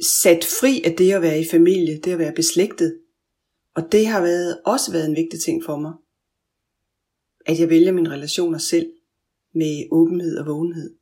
sat 0.00 0.44
fri 0.60 0.82
af 0.84 0.96
det 0.96 1.12
at 1.12 1.22
være 1.22 1.40
i 1.40 1.44
familie, 1.50 2.00
det 2.04 2.12
at 2.12 2.18
være 2.18 2.32
beslægtet. 2.32 2.98
Og 3.74 3.92
det 3.92 4.06
har 4.06 4.20
været, 4.20 4.60
også 4.64 4.92
været 4.92 5.08
en 5.08 5.16
vigtig 5.16 5.40
ting 5.40 5.64
for 5.64 5.76
mig. 5.76 5.92
At 7.46 7.60
jeg 7.60 7.68
vælger 7.68 7.92
mine 7.92 8.10
relationer 8.10 8.58
selv 8.58 8.92
med 9.54 9.84
åbenhed 9.90 10.38
og 10.38 10.46
vågenhed. 10.46 10.94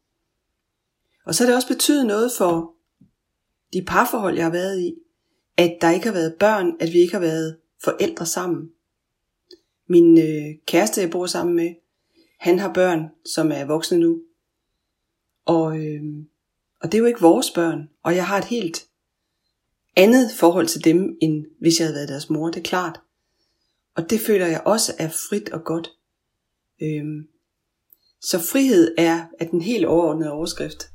Og 1.26 1.34
så 1.34 1.44
har 1.44 1.50
det 1.50 1.56
også 1.56 1.68
betydet 1.68 2.06
noget 2.06 2.32
for 2.38 2.74
de 3.72 3.84
parforhold, 3.84 4.34
jeg 4.34 4.44
har 4.44 4.52
været 4.52 4.80
i, 4.80 4.94
at 5.56 5.78
der 5.80 5.90
ikke 5.90 6.06
har 6.06 6.12
været 6.12 6.36
børn, 6.40 6.76
at 6.80 6.92
vi 6.92 6.98
ikke 6.98 7.12
har 7.12 7.20
været 7.20 7.56
forældre 7.84 8.26
sammen. 8.26 8.70
Min 9.88 10.18
øh, 10.18 10.58
kæreste, 10.66 11.00
jeg 11.00 11.10
bor 11.10 11.26
sammen 11.26 11.56
med, 11.56 11.74
han 12.38 12.58
har 12.58 12.72
børn, 12.72 13.08
som 13.24 13.52
er 13.52 13.64
voksne 13.64 13.98
nu. 13.98 14.22
Og, 15.44 15.78
øh, 15.78 16.02
og 16.82 16.92
det 16.92 16.94
er 16.94 16.98
jo 16.98 17.04
ikke 17.04 17.20
vores 17.20 17.50
børn. 17.50 17.88
Og 18.04 18.16
jeg 18.16 18.26
har 18.26 18.38
et 18.38 18.44
helt 18.44 18.86
andet 19.96 20.30
forhold 20.38 20.66
til 20.66 20.84
dem, 20.84 21.16
end 21.22 21.44
hvis 21.60 21.78
jeg 21.78 21.86
havde 21.86 21.94
været 21.94 22.08
deres 22.08 22.30
mor, 22.30 22.50
det 22.50 22.56
er 22.56 22.68
klart. 22.68 23.00
Og 23.96 24.10
det 24.10 24.20
føler 24.26 24.46
jeg 24.46 24.62
også 24.66 24.92
er 24.98 25.08
frit 25.08 25.48
og 25.48 25.64
godt. 25.64 25.90
Øhm, 26.82 27.26
så 28.20 28.38
frihed 28.52 28.94
er, 28.98 29.26
er 29.40 29.44
den 29.44 29.60
helt 29.60 29.86
overordnede 29.86 30.32
overskrift. 30.32 30.88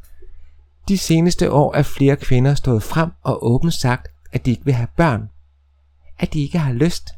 De 0.87 0.97
seneste 0.97 1.51
år 1.51 1.73
er 1.73 1.83
flere 1.83 2.15
kvinder 2.15 2.55
stået 2.55 2.83
frem 2.83 3.09
og 3.23 3.45
åbent 3.45 3.73
sagt, 3.73 4.07
at 4.31 4.45
de 4.45 4.51
ikke 4.51 4.65
vil 4.65 4.73
have 4.73 4.87
børn. 4.97 5.29
At 6.19 6.33
de 6.33 6.41
ikke 6.41 6.57
har 6.57 6.73
lyst. 6.73 7.09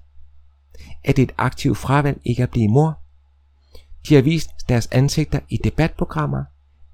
At 1.04 1.16
det 1.16 1.22
er 1.22 1.28
et 1.28 1.36
aktivt 1.38 1.78
fravalg 1.78 2.22
ikke 2.26 2.44
at 2.44 2.50
blive 2.50 2.68
mor. 2.68 3.00
De 4.10 4.16
har 4.16 4.22
vist 4.22 4.50
deres 4.70 4.88
ansigter 4.88 5.40
i 5.50 5.58
debatprogrammer, 5.64 6.44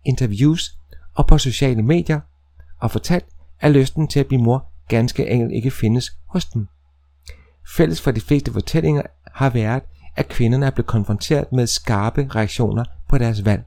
interviews 0.05 0.77
og 1.15 1.27
på 1.27 1.37
sociale 1.37 1.83
medier 1.83 2.19
og 2.79 2.91
fortalt, 2.91 3.25
at 3.59 3.71
lysten 3.71 4.07
til 4.07 4.19
at 4.19 4.27
blive 4.27 4.41
mor 4.41 4.71
ganske 4.87 5.29
enkelt 5.29 5.51
ikke 5.51 5.71
findes 5.71 6.11
hos 6.27 6.45
dem. 6.45 6.67
Fælles 7.75 8.01
for 8.01 8.11
de 8.11 8.21
fleste 8.21 8.53
fortællinger 8.53 9.01
har 9.31 9.49
været, 9.49 9.83
at 10.15 10.27
kvinderne 10.27 10.65
er 10.65 10.71
blevet 10.71 10.87
konfronteret 10.87 11.51
med 11.51 11.67
skarpe 11.67 12.27
reaktioner 12.35 12.85
på 13.09 13.17
deres 13.17 13.45
valg. 13.45 13.63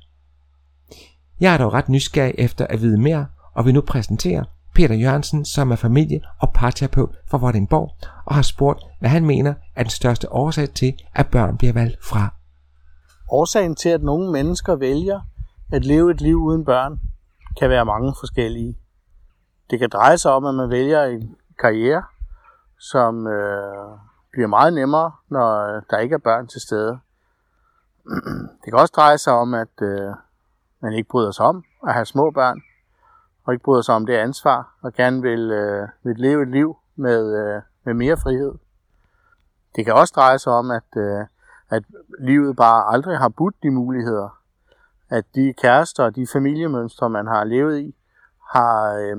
Jeg 1.40 1.54
er 1.54 1.58
dog 1.58 1.72
ret 1.72 1.88
nysgerrig 1.88 2.34
efter 2.38 2.66
at 2.66 2.82
vide 2.82 3.00
mere, 3.00 3.26
og 3.54 3.64
vil 3.64 3.74
nu 3.74 3.80
præsentere 3.80 4.44
Peter 4.74 4.94
Jørgensen, 4.94 5.44
som 5.44 5.70
er 5.70 5.76
familie- 5.76 6.20
og 6.38 6.52
parterapeut 6.52 7.16
fra 7.26 7.38
Vordingborg, 7.38 7.96
og 8.24 8.34
har 8.34 8.42
spurgt, 8.42 8.82
hvad 9.00 9.10
han 9.10 9.26
mener 9.26 9.54
er 9.76 9.82
den 9.82 9.90
største 9.90 10.32
årsag 10.32 10.70
til, 10.70 10.94
at 11.14 11.26
børn 11.26 11.56
bliver 11.56 11.72
valgt 11.72 12.04
fra. 12.04 12.34
Årsagen 13.30 13.74
til, 13.74 13.88
at 13.88 14.02
nogle 14.02 14.32
mennesker 14.32 14.76
vælger 14.76 15.20
at 15.72 15.84
leve 15.84 16.10
et 16.10 16.20
liv 16.20 16.36
uden 16.36 16.64
børn, 16.64 17.00
kan 17.58 17.70
være 17.70 17.84
mange 17.84 18.14
forskellige. 18.18 18.78
Det 19.70 19.78
kan 19.78 19.90
dreje 19.90 20.18
sig 20.18 20.32
om, 20.32 20.44
at 20.44 20.54
man 20.54 20.70
vælger 20.70 21.04
en 21.04 21.36
karriere, 21.58 22.02
som 22.78 23.26
øh, 23.26 23.98
bliver 24.32 24.46
meget 24.46 24.72
nemmere, 24.72 25.12
når 25.28 25.76
øh, 25.76 25.82
der 25.90 25.98
ikke 25.98 26.14
er 26.14 26.18
børn 26.18 26.46
til 26.46 26.60
stede. 26.60 26.98
Det 28.64 28.72
kan 28.72 28.74
også 28.74 28.92
dreje 28.96 29.18
sig 29.18 29.32
om, 29.32 29.54
at 29.54 29.82
øh, 29.82 30.14
man 30.80 30.92
ikke 30.92 31.08
bryder 31.08 31.30
sig 31.30 31.46
om 31.46 31.64
at 31.86 31.94
have 31.94 32.04
små 32.04 32.30
børn, 32.30 32.60
og 33.44 33.52
ikke 33.52 33.64
bryder 33.64 33.82
sig 33.82 33.94
om 33.94 34.06
det 34.06 34.14
ansvar, 34.14 34.74
og 34.82 34.92
gerne 34.92 35.22
vil, 35.22 35.50
øh, 35.50 35.88
vil 36.02 36.16
leve 36.16 36.42
et 36.42 36.48
liv 36.48 36.76
med, 36.96 37.36
øh, 37.38 37.62
med 37.84 37.94
mere 37.94 38.16
frihed. 38.16 38.54
Det 39.76 39.84
kan 39.84 39.94
også 39.94 40.12
dreje 40.16 40.38
sig 40.38 40.52
om, 40.52 40.70
at, 40.70 40.96
øh, 40.96 41.26
at 41.70 41.82
livet 42.18 42.56
bare 42.56 42.92
aldrig 42.92 43.18
har 43.18 43.28
budt 43.28 43.62
de 43.62 43.70
muligheder. 43.70 44.38
At 45.10 45.24
de 45.34 45.54
kærester 45.62 46.04
og 46.04 46.16
de 46.16 46.26
familiemønstre, 46.32 47.10
man 47.10 47.26
har 47.26 47.44
levet 47.44 47.80
i, 47.80 47.94
har, 48.52 48.94
øh, 48.94 49.16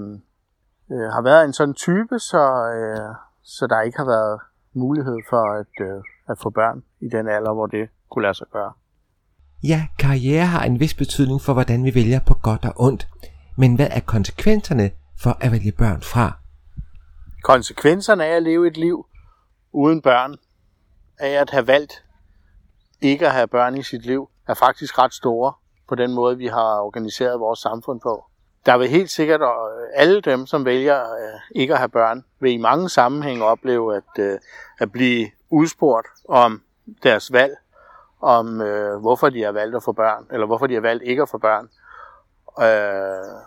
øh, 0.91 1.07
har 1.13 1.21
været 1.21 1.45
en 1.45 1.53
sådan 1.53 1.73
type, 1.73 2.19
så, 2.19 2.71
øh, 2.75 3.15
så 3.43 3.67
der 3.67 3.81
ikke 3.81 3.97
har 3.97 4.05
været 4.05 4.39
mulighed 4.73 5.17
for 5.29 5.59
at, 5.59 5.87
øh, 5.87 6.03
at 6.29 6.37
få 6.39 6.49
børn 6.49 6.83
i 6.99 7.09
den 7.09 7.27
alder, 7.27 7.53
hvor 7.53 7.67
det 7.67 7.89
kunne 8.11 8.23
lade 8.23 8.33
sig 8.33 8.47
gøre. 8.51 8.73
Ja, 9.63 9.87
karriere 9.99 10.45
har 10.45 10.63
en 10.63 10.79
vis 10.79 10.93
betydning 10.93 11.41
for, 11.41 11.53
hvordan 11.53 11.83
vi 11.83 11.95
vælger 11.95 12.19
på 12.27 12.33
godt 12.33 12.65
og 12.65 12.73
ondt. 12.77 13.07
Men 13.57 13.75
hvad 13.75 13.87
er 13.91 13.99
konsekvenserne 13.99 14.91
for 15.17 15.37
at 15.41 15.51
vælge 15.51 15.71
børn 15.71 16.01
fra? 16.01 16.37
Konsekvenserne 17.43 18.25
af 18.25 18.35
at 18.35 18.43
leve 18.43 18.67
et 18.67 18.77
liv 18.77 19.05
uden 19.71 20.01
børn, 20.01 20.35
af 21.19 21.41
at 21.41 21.49
have 21.49 21.67
valgt 21.67 22.05
ikke 23.01 23.27
at 23.27 23.33
have 23.33 23.47
børn 23.47 23.77
i 23.77 23.83
sit 23.83 24.05
liv, 24.05 24.29
er 24.47 24.53
faktisk 24.53 24.99
ret 24.99 25.13
store 25.13 25.53
på 25.89 25.95
den 25.95 26.13
måde, 26.13 26.37
vi 26.37 26.47
har 26.47 26.79
organiseret 26.79 27.39
vores 27.39 27.59
samfund 27.59 27.99
på. 27.99 28.25
Der 28.65 28.77
vil 28.77 28.89
helt 28.89 29.09
sikkert 29.09 29.41
øh, 29.41 29.87
alle 29.93 30.21
dem, 30.21 30.45
som 30.45 30.65
vælger 30.65 31.01
øh, 31.01 31.39
ikke 31.55 31.73
at 31.73 31.79
have 31.79 31.89
børn, 31.89 32.25
vil 32.39 32.53
i 32.53 32.57
mange 32.57 32.89
sammenhænge 32.89 33.45
opleve 33.45 33.95
at, 33.95 34.19
øh, 34.19 34.39
at 34.79 34.91
blive 34.91 35.29
udspurgt 35.49 36.07
om 36.27 36.61
deres 37.03 37.33
valg, 37.33 37.57
om 38.21 38.61
øh, 38.61 38.99
hvorfor 38.99 39.29
de 39.29 39.43
har 39.43 39.51
valgt 39.51 39.75
at 39.75 39.83
få 39.83 39.91
børn, 39.91 40.25
eller 40.31 40.45
hvorfor 40.45 40.67
de 40.67 40.73
har 40.73 40.81
valgt 40.81 41.03
ikke 41.03 41.21
at 41.21 41.29
få 41.29 41.37
børn. 41.37 41.69
Øh, 42.61 43.41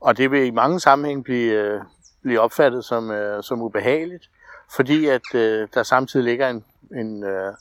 og 0.00 0.16
det 0.16 0.30
vil 0.30 0.46
i 0.46 0.50
mange 0.50 0.80
sammenhænge 0.80 1.22
blive, 1.22 1.52
øh, 1.52 1.80
blive 2.22 2.40
opfattet 2.40 2.84
som, 2.84 3.10
øh, 3.10 3.42
som 3.42 3.62
ubehageligt, 3.62 4.30
fordi 4.70 5.06
at 5.06 5.34
øh, 5.34 5.68
der 5.74 5.82
samtidig 5.82 6.24
ligger 6.24 6.48
en, 6.48 6.64
en, 6.96 7.24
øh, 7.24 7.54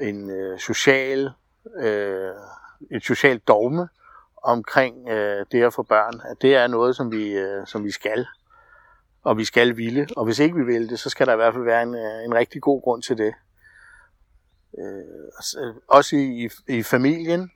en 0.00 0.30
øh, 0.30 0.58
social, 0.58 1.30
øh, 1.76 2.34
et 2.90 3.02
socialt 3.02 3.48
dogme 3.48 3.88
omkring 4.42 5.08
øh, 5.08 5.46
det 5.52 5.62
at 5.62 5.74
få 5.74 5.82
børn, 5.82 6.20
at 6.30 6.42
det 6.42 6.54
er 6.54 6.66
noget, 6.66 6.96
som 6.96 7.12
vi, 7.12 7.32
øh, 7.32 7.66
som 7.66 7.84
vi 7.84 7.90
skal, 7.90 8.26
og 9.22 9.36
vi 9.36 9.44
skal 9.44 9.76
ville. 9.76 10.06
Og 10.16 10.24
hvis 10.24 10.38
ikke 10.38 10.56
vi 10.56 10.64
vil 10.64 10.90
det, 10.90 10.98
så 10.98 11.10
skal 11.10 11.26
der 11.26 11.32
i 11.32 11.36
hvert 11.36 11.54
fald 11.54 11.64
være 11.64 11.82
en, 11.82 11.94
øh, 11.94 12.24
en 12.24 12.34
rigtig 12.34 12.62
god 12.62 12.82
grund 12.82 13.02
til 13.02 13.18
det. 13.18 13.34
Øh, 14.78 15.64
øh, 15.64 15.74
også 15.88 16.16
i, 16.16 16.44
i, 16.44 16.50
i 16.78 16.82
familien, 16.82 17.50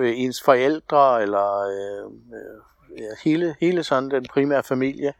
øh, 0.00 0.12
ens 0.16 0.42
forældre, 0.42 1.22
eller 1.22 1.60
øh, 1.60 2.12
øh, 2.32 3.16
hele, 3.24 3.56
hele 3.60 3.82
sådan 3.82 4.10
den 4.10 4.26
primære 4.30 4.62
familie, 4.62 5.12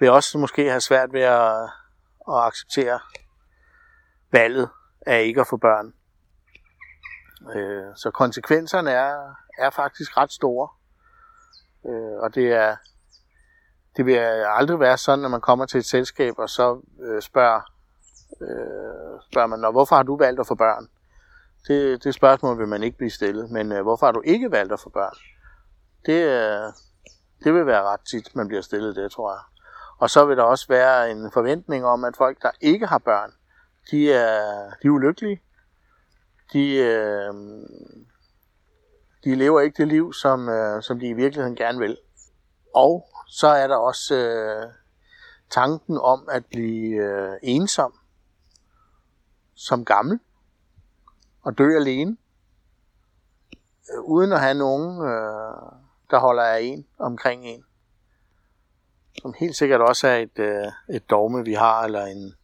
vil 0.00 0.10
også 0.10 0.38
måske 0.38 0.68
have 0.68 0.80
svært 0.80 1.12
ved 1.12 1.20
at, 1.20 1.62
at 2.28 2.34
acceptere 2.46 3.00
valget 4.32 4.68
af 5.06 5.22
ikke 5.22 5.40
at 5.40 5.46
få 5.46 5.56
børn. 5.56 5.94
Øh, 7.54 7.84
så 7.96 8.10
konsekvenserne 8.10 8.90
er, 8.90 9.34
er 9.58 9.70
faktisk 9.70 10.16
ret 10.16 10.32
store. 10.32 10.68
Øh, 11.86 12.18
og 12.22 12.34
det 12.34 12.52
er 12.52 12.76
det 13.96 14.06
vil 14.06 14.16
aldrig 14.46 14.80
være 14.80 14.98
sådan, 14.98 15.18
når 15.18 15.28
man 15.28 15.40
kommer 15.40 15.66
til 15.66 15.78
et 15.78 15.84
selskab, 15.84 16.34
og 16.38 16.48
så 16.48 16.80
øh, 17.02 17.22
spørger, 17.22 17.60
øh, 18.40 19.20
spørger 19.30 19.46
man, 19.46 19.72
hvorfor 19.72 19.96
har 19.96 20.02
du 20.02 20.16
valgt 20.16 20.40
at 20.40 20.46
få 20.46 20.54
børn? 20.54 20.88
Det, 21.68 22.04
det 22.04 22.14
spørgsmål 22.14 22.58
vil 22.58 22.68
man 22.68 22.82
ikke 22.82 22.96
blive 22.96 23.10
stillet. 23.10 23.50
Men 23.50 23.72
øh, 23.72 23.82
hvorfor 23.82 24.06
har 24.06 24.12
du 24.12 24.22
ikke 24.24 24.50
valgt 24.50 24.72
at 24.72 24.80
få 24.80 24.90
børn? 24.90 25.16
Det, 26.06 26.22
øh, 26.22 26.72
det 27.44 27.54
vil 27.54 27.66
være 27.66 27.82
ret 27.82 28.00
tit, 28.10 28.36
man 28.36 28.48
bliver 28.48 28.62
stillet 28.62 28.96
det, 28.96 29.12
tror 29.12 29.32
jeg. 29.32 29.40
Og 29.98 30.10
så 30.10 30.24
vil 30.24 30.36
der 30.36 30.42
også 30.42 30.66
være 30.68 31.10
en 31.10 31.30
forventning 31.32 31.86
om, 31.86 32.04
at 32.04 32.16
folk, 32.16 32.42
der 32.42 32.50
ikke 32.60 32.86
har 32.86 32.98
børn, 32.98 33.32
de 33.90 34.12
er, 34.12 34.70
de 34.82 34.86
er 34.88 34.90
ulykkelige. 34.90 35.42
De, 36.52 36.74
øh, 36.74 37.34
de 39.24 39.34
lever 39.34 39.60
ikke 39.60 39.76
det 39.76 39.88
liv, 39.88 40.12
som, 40.12 40.48
øh, 40.48 40.82
som 40.82 41.00
de 41.00 41.08
i 41.08 41.12
virkeligheden 41.12 41.56
gerne 41.56 41.78
vil. 41.78 41.98
Og 42.74 43.08
så 43.28 43.48
er 43.48 43.66
der 43.66 43.76
også 43.76 44.14
øh, 44.14 44.72
tanken 45.50 45.98
om 45.98 46.28
at 46.30 46.46
blive 46.46 47.04
øh, 47.04 47.32
ensom 47.42 47.94
som 49.54 49.84
gammel 49.84 50.20
og 51.42 51.58
dø 51.58 51.76
alene. 51.76 52.16
øh, 53.94 54.00
uden 54.00 54.32
at 54.32 54.40
have 54.40 54.54
nogen, 54.54 55.00
øh, 55.06 55.72
der 56.10 56.18
holder 56.18 56.42
af 56.42 56.60
en 56.60 56.86
omkring 56.98 57.44
en. 57.44 57.64
Som 59.22 59.34
helt 59.38 59.56
sikkert 59.56 59.80
også 59.80 60.08
er 60.08 60.16
et, 60.16 60.38
øh, 60.38 60.72
et 60.90 61.10
dogme, 61.10 61.44
vi 61.44 61.52
har, 61.52 61.84
eller 61.84 62.04
en, 62.04 62.34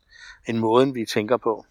en 0.46 0.58
måde, 0.58 0.92
vi 0.92 1.06
tænker 1.06 1.36
på. 1.36 1.64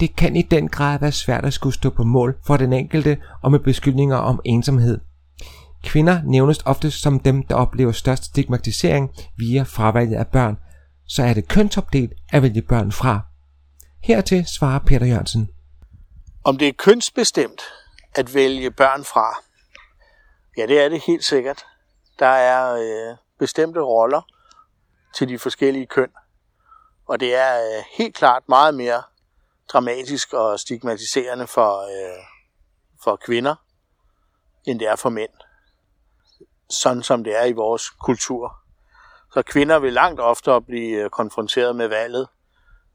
Det 0.00 0.16
kan 0.16 0.36
i 0.36 0.42
den 0.42 0.68
grad 0.68 0.98
være 0.98 1.12
svært 1.12 1.44
at 1.44 1.52
skulle 1.52 1.74
stå 1.74 1.90
på 1.90 2.04
mål 2.04 2.38
for 2.46 2.56
den 2.56 2.72
enkelte 2.72 3.18
og 3.42 3.50
med 3.50 3.58
beskyldninger 3.58 4.16
om 4.16 4.40
ensomhed. 4.44 5.00
Kvinder 5.84 6.22
nævnes 6.24 6.62
ofte 6.64 6.90
som 6.90 7.20
dem, 7.20 7.42
der 7.42 7.54
oplever 7.54 7.92
størst 7.92 8.24
stigmatisering 8.24 9.10
via 9.38 9.62
fravalget 9.62 10.16
af 10.16 10.26
børn, 10.26 10.58
så 11.08 11.22
er 11.22 11.34
det 11.34 11.48
kønsopdelt 11.48 12.12
at 12.32 12.42
vælge 12.42 12.62
børn 12.62 12.92
fra. 12.92 13.20
Hertil 14.02 14.46
svarer 14.46 14.78
Peter 14.78 15.06
Jørgensen. 15.06 15.48
Om 16.44 16.58
det 16.58 16.68
er 16.68 16.72
kønsbestemt 16.72 17.62
at 18.14 18.34
vælge 18.34 18.70
børn 18.70 19.04
fra? 19.04 19.42
Ja, 20.56 20.66
det 20.66 20.84
er 20.84 20.88
det 20.88 21.02
helt 21.06 21.24
sikkert. 21.24 21.64
Der 22.18 22.26
er 22.26 22.74
øh, 22.74 23.16
bestemte 23.38 23.80
roller 23.80 24.22
til 25.14 25.28
de 25.28 25.38
forskellige 25.38 25.86
køn. 25.86 26.10
Og 27.06 27.20
det 27.20 27.34
er 27.34 27.54
øh, 27.54 27.84
helt 27.98 28.14
klart 28.14 28.42
meget 28.48 28.74
mere 28.74 29.02
dramatisk 29.68 30.32
og 30.32 30.60
stigmatiserende 30.60 31.46
for, 31.46 31.80
øh, 31.80 32.24
for 33.04 33.16
kvinder, 33.16 33.54
end 34.66 34.80
det 34.80 34.88
er 34.88 34.96
for 34.96 35.10
mænd. 35.10 35.30
Sådan 36.70 37.02
som 37.02 37.24
det 37.24 37.40
er 37.40 37.44
i 37.44 37.52
vores 37.52 37.90
kultur. 37.90 38.56
Så 39.32 39.42
kvinder 39.42 39.78
vil 39.78 39.92
langt 39.92 40.20
oftere 40.20 40.62
blive 40.62 41.04
øh, 41.04 41.10
konfronteret 41.10 41.76
med 41.76 41.88
valget, 41.88 42.28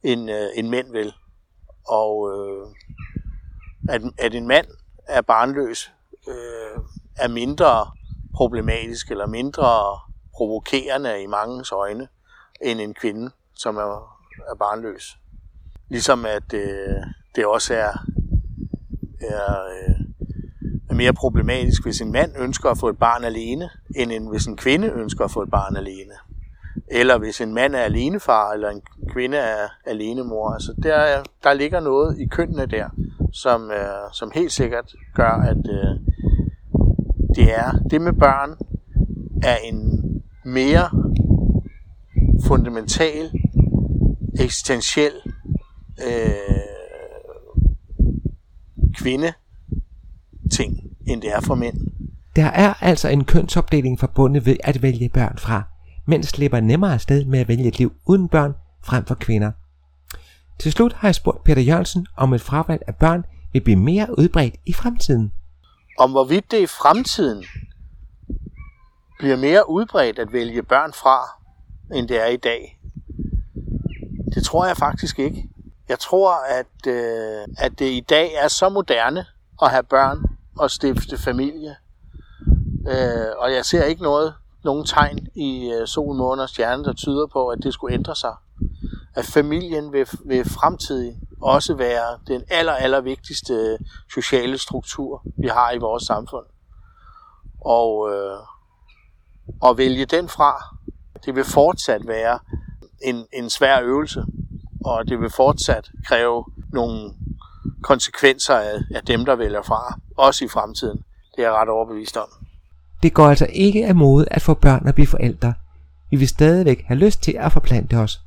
end, 0.04 0.32
øh, 0.32 0.50
end 0.56 0.70
mænd 0.70 0.92
vil. 0.92 1.14
Og 1.88 2.32
øh, 2.32 2.68
at, 3.90 4.02
at 4.18 4.36
en 4.36 4.48
mand 4.48 4.68
er 5.08 5.22
barnløs, 5.22 5.92
øh, 6.28 6.82
er 7.18 7.28
mindre 7.28 7.92
problematisk 8.36 9.12
eller 9.12 9.28
mindre 9.28 10.00
provokerende 10.34 11.22
i 11.22 11.28
mangens 11.28 11.72
øjne, 11.72 12.08
end 12.62 12.82
en 12.82 12.94
kvinde, 12.94 13.32
som 13.56 13.78
er, 13.78 14.20
er 14.50 14.56
barnløs. 14.56 15.18
Ligesom 15.90 16.26
at 16.26 16.54
øh, 16.54 17.04
det 17.36 17.46
også 17.46 17.74
er, 17.74 18.06
er, 19.22 19.64
øh, 19.64 19.96
er 20.90 20.94
mere 20.94 21.14
problematisk, 21.14 21.84
hvis 21.84 22.02
en 22.02 22.12
mand 22.12 22.32
ønsker 22.40 22.70
at 22.70 22.78
få 22.78 22.90
et 22.90 22.98
barn 22.98 23.24
alene, 23.24 23.70
end 23.96 24.12
en, 24.12 24.28
hvis 24.28 24.46
en 24.46 24.58
kvinde 24.58 24.88
ønsker 24.88 25.26
at 25.26 25.32
få 25.32 25.42
et 25.42 25.52
barn 25.52 25.76
alene. 25.78 26.14
Eller 26.88 27.18
hvis 27.18 27.42
en 27.42 27.54
mand 27.54 27.76
er 27.76 27.80
alenefar, 27.80 28.52
eller 28.52 28.70
en 28.70 28.82
kvinde 29.10 29.38
er 29.38 29.68
alenemor. 29.86 30.54
Altså 30.54 30.74
der, 30.84 31.24
der 31.44 31.54
ligger 31.54 31.80
noget 31.80 32.20
i 32.20 32.26
kønnene 32.26 32.66
der, 32.66 32.90
som, 33.34 33.72
øh, 33.72 34.12
som 34.14 34.32
helt 34.36 34.52
sikkert 34.52 34.94
gør, 35.16 35.32
at 35.32 35.58
øh, 35.58 36.00
det 37.36 37.54
er 37.56 37.72
det 37.92 38.02
med 38.02 38.14
børn 38.14 38.58
er 39.44 39.56
en 39.56 40.04
mere 40.46 40.90
fundamental, 42.48 43.32
eksistentiel 44.40 45.12
øh, 46.06 46.34
kvinde 48.94 49.34
ting, 50.52 50.84
end 51.08 51.22
det 51.22 51.32
er 51.32 51.42
for 51.42 51.56
mænd. 51.56 51.78
Der 52.36 52.46
er 52.46 52.74
altså 52.84 53.08
en 53.08 53.26
kønsopdeling 53.26 54.00
forbundet 54.00 54.46
ved 54.46 54.58
at 54.64 54.82
vælge 54.82 55.10
børn 55.10 55.38
fra. 55.38 55.64
Mænd 56.06 56.24
slipper 56.24 56.60
nemmere 56.60 56.94
afsted 56.94 57.26
med 57.26 57.40
at 57.40 57.48
vælge 57.48 57.68
et 57.68 57.80
liv 57.80 57.94
uden 58.06 58.30
børn 58.30 58.54
frem 58.84 59.06
for 59.06 59.16
kvinder. 59.16 59.52
Til 60.60 60.72
slut 60.72 60.94
har 60.94 61.08
jeg 61.08 61.16
spurgt 61.16 61.44
Peter 61.44 61.62
Jørgensen, 61.62 62.08
om 62.16 62.34
et 62.34 62.42
fravalg 62.42 62.82
af 62.88 62.96
børn 62.96 63.26
vil 63.54 63.62
blive 63.62 63.80
mere 63.80 64.20
udbredt 64.20 64.56
i 64.66 64.74
fremtiden. 64.74 65.32
Om 66.00 66.12
hvorvidt 66.12 66.52
det 66.52 66.62
i 66.62 66.66
fremtiden 66.66 67.44
bliver 69.20 69.38
mere 69.38 69.70
udbredt 69.70 70.20
at 70.20 70.34
vælge 70.34 70.64
børn 70.64 70.94
fra, 70.94 71.20
end 71.96 72.08
det 72.08 72.22
er 72.22 72.28
i 72.28 72.38
dag, 72.38 72.80
det 74.34 74.44
tror 74.44 74.66
jeg 74.66 74.78
faktisk 74.78 75.20
ikke. 75.20 75.50
Jeg 75.90 76.00
tror, 76.00 76.34
at, 76.50 76.88
øh, 76.88 77.48
at 77.58 77.80
det 77.80 77.92
i 77.92 78.06
dag 78.10 78.34
er 78.34 78.48
så 78.48 78.70
moderne 78.70 79.26
at 79.62 79.72
have 79.72 79.84
børn 79.84 80.26
og 80.58 80.72
stifte 80.72 81.18
familie. 81.18 81.76
Øh, 82.88 83.32
og 83.38 83.54
jeg 83.54 83.66
ser 83.66 83.84
ikke 83.84 84.04
noget, 84.04 84.34
nogen 84.64 84.86
tegn 84.86 85.28
i 85.36 85.72
øh, 85.74 85.88
sol, 85.88 86.16
måne 86.16 86.42
og 86.42 86.50
stjerne, 86.50 86.84
der 86.84 86.94
tyder 86.94 87.28
på, 87.28 87.48
at 87.48 87.60
det 87.64 87.74
skulle 87.74 87.94
ændre 87.94 88.16
sig. 88.16 88.36
At 89.16 89.26
familien 89.26 89.94
vil, 89.94 90.08
vil 90.26 90.50
fremtidig 90.50 91.20
også 91.42 91.74
være 91.74 92.20
den 92.28 92.44
aller, 92.50 92.74
aller 92.74 93.02
vigtigste 93.02 93.54
øh, 93.54 93.80
sociale 94.14 94.58
struktur, 94.58 95.24
vi 95.38 95.48
har 95.48 95.72
i 95.72 95.78
vores 95.78 96.04
samfund. 96.04 96.46
Og 97.62 98.12
øh, 98.14 98.38
at 99.70 99.78
vælge 99.78 100.06
den 100.06 100.30
fra, 100.30 100.64
det 101.26 101.36
vil 101.36 101.44
fortsat 101.44 102.08
være 102.08 102.40
en, 103.04 103.26
en 103.34 103.50
svær 103.50 103.82
øvelse 103.82 104.26
og 104.88 105.08
det 105.08 105.20
vil 105.20 105.30
fortsat 105.36 105.90
kræve 106.06 106.46
nogle 106.74 107.14
konsekvenser 107.82 108.56
af, 108.56 108.76
af 108.96 109.02
dem, 109.08 109.26
der 109.26 109.36
vælger 109.36 109.62
fra, 109.62 110.00
også 110.18 110.46
i 110.46 110.48
fremtiden. 110.48 110.98
Det 111.36 111.46
er 111.46 111.50
jeg 111.50 111.54
ret 111.54 111.70
overbevist 111.70 112.18
om. 112.18 112.28
Det 113.04 113.14
går 113.14 113.28
altså 113.28 113.48
ikke 113.54 113.88
af 113.88 113.96
mode 113.96 114.26
at 114.32 114.42
få 114.42 114.54
børn 114.54 114.88
at 114.88 114.96
blive 114.96 115.08
forældre. 115.08 115.54
Vi 116.12 116.18
vil 116.18 116.28
stadigvæk 116.28 116.84
have 116.86 117.00
lyst 117.00 117.24
til 117.24 117.36
at 117.40 117.52
forplante 117.52 117.96
os. 117.96 118.22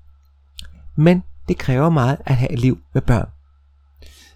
Men 0.96 1.22
det 1.48 1.58
kræver 1.58 1.90
meget 1.90 2.18
at 2.26 2.36
have 2.36 2.52
et 2.52 2.58
liv 2.58 2.78
med 2.92 3.02
børn. 3.02 3.28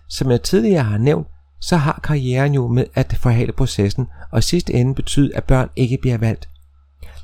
Som 0.09 0.31
jeg 0.31 0.43
tidligere 0.43 0.83
har 0.83 0.99
nævnt, 0.99 1.29
så 1.61 1.77
har 1.77 2.01
karrieren 2.03 2.55
jo 2.55 2.69
med 2.69 2.87
at 2.95 3.17
forhale 3.21 3.53
processen, 3.53 4.09
og 4.33 4.39
i 4.39 4.43
sidste 4.43 4.73
ende 4.73 4.95
betyde, 4.95 5.37
at 5.37 5.45
børn 5.45 5.71
ikke 5.77 5.99
bliver 6.01 6.19
valgt. 6.19 6.49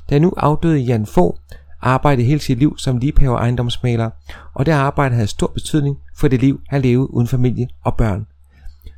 Da 0.09 0.19
nu 0.19 0.33
afdøde 0.37 0.79
Jan 0.79 1.05
Fogh 1.05 1.37
arbejdede 1.81 2.27
hele 2.27 2.39
sit 2.39 2.59
liv 2.59 2.75
som 2.77 2.97
liebhaver 2.97 3.37
ejendomsmaler, 3.37 4.09
og 4.53 4.65
det 4.65 4.71
arbejde 4.71 5.15
havde 5.15 5.27
stor 5.27 5.47
betydning 5.47 5.97
for 6.17 6.27
det 6.27 6.41
liv, 6.41 6.61
han 6.69 6.81
levede 6.81 7.13
uden 7.13 7.27
familie 7.27 7.67
og 7.83 7.95
børn. 7.97 8.27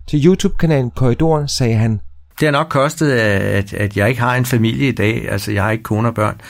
Til 0.08 0.26
YouTube-kanalen 0.26 0.92
Korridoren 0.92 1.48
sagde 1.48 1.76
han, 1.76 2.00
Det 2.40 2.48
har 2.48 2.52
nok 2.52 2.68
kostet, 2.70 3.12
at, 3.12 3.74
at 3.74 3.98
jeg 3.98 4.10
ikke 4.10 4.22
har 4.22 4.36
en 4.36 4.46
familie 4.46 4.88
i 4.88 4.92
dag, 4.92 5.32
altså 5.32 5.52
jeg 5.52 5.64
har 5.64 5.72
ikke 5.72 5.84
kone 5.84 6.08
og 6.08 6.16
børn. 6.16 6.42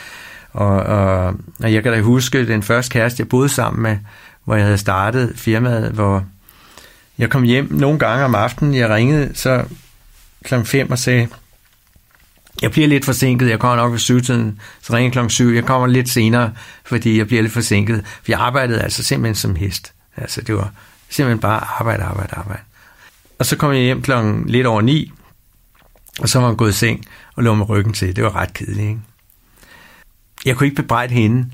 Og, 0.51 0.67
og, 0.67 1.33
og 1.63 1.73
jeg 1.73 1.83
kan 1.83 1.93
da 1.93 2.01
huske 2.01 2.47
den 2.47 2.63
første 2.63 2.91
kæreste, 2.91 3.21
jeg 3.21 3.29
boede 3.29 3.49
sammen 3.49 3.83
med, 3.83 3.97
hvor 4.43 4.55
jeg 4.55 4.63
havde 4.63 4.77
startet 4.77 5.33
firmaet, 5.35 5.91
hvor 5.91 6.23
jeg 7.17 7.29
kom 7.29 7.43
hjem 7.43 7.67
nogle 7.71 7.99
gange 7.99 8.25
om 8.25 8.35
aftenen, 8.35 8.75
jeg 8.75 8.89
ringede 8.89 9.29
så 9.33 9.63
kl. 10.43 10.63
5 10.63 10.91
og 10.91 10.99
sagde, 10.99 11.27
jeg 12.61 12.71
bliver 12.71 12.87
lidt 12.87 13.05
forsinket, 13.05 13.49
jeg 13.49 13.59
kommer 13.59 13.75
nok 13.75 13.91
ved 13.91 13.99
syvtiden, 13.99 14.59
så 14.81 14.93
ringer 14.93 15.11
klokken 15.11 15.29
syv, 15.29 15.47
jeg 15.47 15.65
kommer 15.65 15.87
lidt 15.87 16.09
senere, 16.09 16.51
fordi 16.85 17.17
jeg 17.17 17.27
bliver 17.27 17.41
lidt 17.41 17.53
forsinket, 17.53 18.05
for 18.05 18.31
jeg 18.31 18.39
arbejdede 18.39 18.81
altså 18.81 19.03
simpelthen 19.03 19.35
som 19.35 19.55
hest. 19.55 19.93
Altså 20.17 20.41
det 20.41 20.55
var 20.55 20.71
simpelthen 21.09 21.39
bare 21.39 21.65
arbejde, 21.79 22.03
arbejde, 22.03 22.33
arbejde. 22.33 22.61
Og 23.39 23.45
så 23.45 23.57
kom 23.57 23.71
jeg 23.71 23.81
hjem 23.81 24.01
klokken 24.01 24.43
lidt 24.47 24.67
over 24.67 24.81
ni, 24.81 25.11
og 26.19 26.29
så 26.29 26.39
var 26.39 26.47
man 26.47 26.55
gået 26.55 26.69
i 26.69 26.73
seng 26.73 27.05
og 27.35 27.43
lå 27.43 27.55
med 27.55 27.69
ryggen 27.69 27.93
til. 27.93 28.15
Det 28.15 28.23
var 28.23 28.35
ret 28.35 28.53
kedeligt, 28.53 28.87
ikke? 28.87 28.99
Jeg 30.45 30.55
kunne 30.55 30.67
ikke 30.67 30.81
bebrejde 30.81 31.13
hende. 31.13 31.49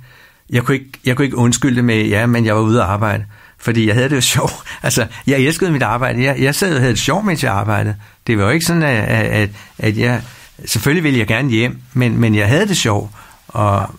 Jeg 0.50 0.64
kunne 0.64 0.76
ikke, 0.76 0.92
jeg 1.06 1.16
kunne 1.16 1.26
ikke 1.26 1.38
undskylde 1.38 1.76
det 1.76 1.86
med, 1.86 2.06
ja, 2.06 2.26
men 2.26 2.46
jeg 2.46 2.56
var 2.56 2.62
ude 2.62 2.82
at 2.82 2.88
arbejde. 2.88 3.26
Fordi 3.58 3.88
jeg 3.88 3.96
havde 3.96 4.10
det 4.10 4.16
jo 4.16 4.22
sjovt. 4.36 4.54
Altså, 4.84 5.08
jeg 5.28 5.40
elskede 5.40 5.72
mit 5.72 5.84
arbejde. 5.84 6.24
Jeg, 6.24 6.40
jeg 6.40 6.56
sad 6.56 6.74
og 6.74 6.80
havde 6.80 6.94
det 6.94 7.00
sjovt, 7.00 7.26
mens 7.26 7.44
jeg 7.44 7.54
arbejdede. 7.54 7.96
Det 8.28 8.38
var 8.38 8.44
jo 8.44 8.50
ikke 8.50 8.66
sådan, 8.66 8.84
at, 8.84 9.06
at, 9.08 9.50
at 9.78 9.98
jeg 9.98 10.22
selvfølgelig 10.66 11.04
ville 11.04 11.20
jeg 11.20 11.28
gerne 11.28 11.50
hjem, 11.50 11.82
men, 11.94 12.18
men 12.18 12.36
jeg 12.36 12.48
havde 12.48 12.68
det 12.68 12.78
sjovt, 12.78 13.12
og 13.48 13.96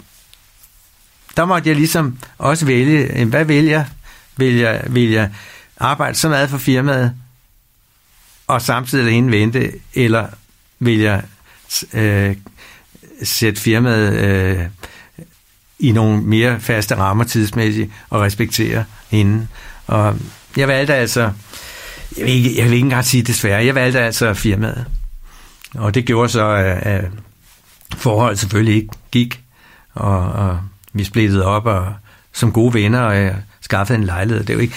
der 1.36 1.44
måtte 1.44 1.68
jeg 1.68 1.76
ligesom 1.76 2.18
også 2.38 2.66
vælge, 2.66 3.24
hvad 3.24 3.44
vil 3.44 3.64
jeg? 3.64 3.86
Vil 4.36 4.54
jeg, 4.54 4.84
vil 4.90 5.10
jeg 5.10 5.30
arbejde 5.76 6.16
så 6.16 6.28
meget 6.28 6.50
for 6.50 6.58
firmaet, 6.58 7.14
og 8.46 8.62
samtidig 8.62 9.04
lade 9.04 9.14
hende 9.14 9.32
vente, 9.32 9.72
eller 9.94 10.26
vil 10.78 10.98
jeg 10.98 11.22
øh, 11.92 12.36
sætte 13.22 13.60
firmaet 13.60 14.12
øh, 14.12 14.66
i 15.78 15.92
nogle 15.92 16.22
mere 16.22 16.60
faste 16.60 16.96
rammer 16.96 17.24
tidsmæssigt 17.24 17.90
og 18.10 18.20
respektere 18.20 18.84
hende. 19.10 19.48
Og 19.86 20.16
jeg 20.56 20.68
valgte 20.68 20.94
altså, 20.94 21.32
jeg 22.16 22.24
vil 22.24 22.34
ikke, 22.34 22.56
jeg 22.56 22.64
vil 22.64 22.72
ikke 22.72 22.84
engang 22.84 23.04
sige 23.04 23.22
desværre, 23.22 23.64
jeg 23.64 23.74
valgte 23.74 24.00
altså 24.00 24.34
firmaet. 24.34 24.86
Og 25.74 25.94
det 25.94 26.04
gjorde 26.04 26.28
så, 26.28 26.46
at 26.82 27.04
forholdet 27.96 28.38
selvfølgelig 28.38 28.74
ikke 28.74 28.88
gik, 29.10 29.42
og, 29.94 30.32
og 30.32 30.60
vi 30.92 31.04
splittede 31.04 31.44
op, 31.44 31.66
og 31.66 31.94
som 32.32 32.52
gode 32.52 32.74
venner, 32.74 33.00
og 33.00 33.16
jeg 33.16 33.36
skaffede 33.60 33.98
en 33.98 34.04
lejlighed. 34.04 34.44
Det 34.44 34.56
var 34.56 34.62
ikke, 34.62 34.76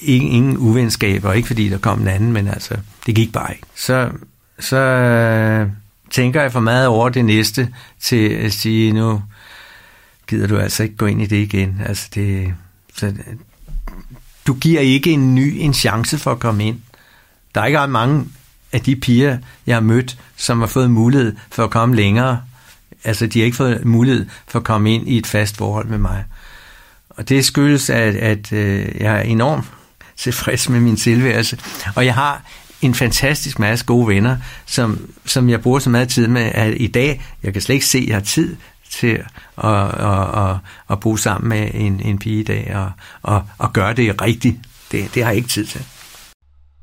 ikke 0.00 0.26
ingen 0.26 0.56
uvenskaber, 0.56 1.32
ikke 1.32 1.46
fordi 1.46 1.68
der 1.68 1.78
kom 1.78 2.00
en 2.00 2.08
anden, 2.08 2.32
men 2.32 2.48
altså, 2.48 2.76
det 3.06 3.14
gik 3.14 3.32
bare 3.32 3.52
ikke. 3.54 3.66
Så, 3.74 4.10
så 4.58 4.76
øh, 4.76 5.68
tænker 6.10 6.42
jeg 6.42 6.52
for 6.52 6.60
meget 6.60 6.86
over 6.86 7.08
det 7.08 7.24
næste 7.24 7.68
til 8.00 8.28
at 8.28 8.52
sige, 8.52 8.92
nu 8.92 9.22
gider 10.28 10.46
du 10.46 10.58
altså 10.58 10.82
ikke 10.82 10.96
gå 10.96 11.06
ind 11.06 11.22
i 11.22 11.26
det 11.26 11.36
igen. 11.36 11.80
Altså 11.86 12.08
det, 12.14 12.54
så, 12.94 13.12
du 14.46 14.54
giver 14.54 14.80
ikke 14.80 15.12
en 15.12 15.34
ny 15.34 15.56
en 15.58 15.74
chance 15.74 16.18
for 16.18 16.32
at 16.32 16.38
komme 16.38 16.64
ind. 16.64 16.80
Der 17.54 17.60
er 17.60 17.66
ikke 17.66 17.78
ret 17.78 17.90
mange 17.90 18.24
af 18.72 18.80
de 18.80 18.96
piger, 18.96 19.38
jeg 19.66 19.76
har 19.76 19.80
mødt, 19.80 20.18
som 20.36 20.60
har 20.60 20.66
fået 20.66 20.90
mulighed 20.90 21.36
for 21.50 21.64
at 21.64 21.70
komme 21.70 21.96
længere. 21.96 22.40
Altså, 23.04 23.26
de 23.26 23.38
har 23.38 23.44
ikke 23.44 23.56
fået 23.56 23.84
mulighed 23.84 24.26
for 24.48 24.58
at 24.58 24.64
komme 24.64 24.94
ind 24.94 25.08
i 25.08 25.18
et 25.18 25.26
fast 25.26 25.56
forhold 25.56 25.86
med 25.86 25.98
mig. 25.98 26.24
Og 27.08 27.28
det 27.28 27.44
skyldes, 27.44 27.90
at, 27.90 28.14
at 28.14 28.52
øh, 28.52 29.00
jeg 29.00 29.16
er 29.16 29.20
enormt 29.20 29.64
tilfreds 30.16 30.68
med 30.68 30.80
min 30.80 30.96
tilværelse. 30.96 31.58
Og 31.94 32.04
jeg 32.04 32.14
har 32.14 32.42
en 32.82 32.94
fantastisk 32.94 33.58
masse 33.58 33.84
gode 33.84 34.08
venner, 34.08 34.36
som, 34.66 35.10
som 35.24 35.50
jeg 35.50 35.62
bruger 35.62 35.78
så 35.78 35.90
meget 35.90 36.08
tid 36.08 36.26
med, 36.26 36.50
at 36.54 36.74
i 36.76 36.86
dag, 36.86 37.24
jeg 37.42 37.52
kan 37.52 37.62
slet 37.62 37.74
ikke 37.74 37.86
se, 37.86 37.98
at 37.98 38.06
jeg 38.06 38.16
har 38.16 38.20
tid 38.20 38.56
til 38.90 39.22
at, 39.64 39.70
at, 39.74 40.50
at, 40.50 40.56
at 40.90 41.00
bo 41.00 41.16
sammen 41.16 41.48
med 41.48 41.70
en, 41.74 42.00
en 42.00 42.18
pige 42.18 42.40
i 42.40 42.44
dag 42.44 42.72
og, 42.74 42.90
og, 43.22 43.44
og 43.58 43.72
gøre 43.72 43.94
det 43.94 44.22
rigtigt. 44.22 44.56
Det, 44.92 45.14
det 45.14 45.24
har 45.24 45.30
jeg 45.30 45.36
ikke 45.36 45.48
tid 45.48 45.66
til. 45.66 45.84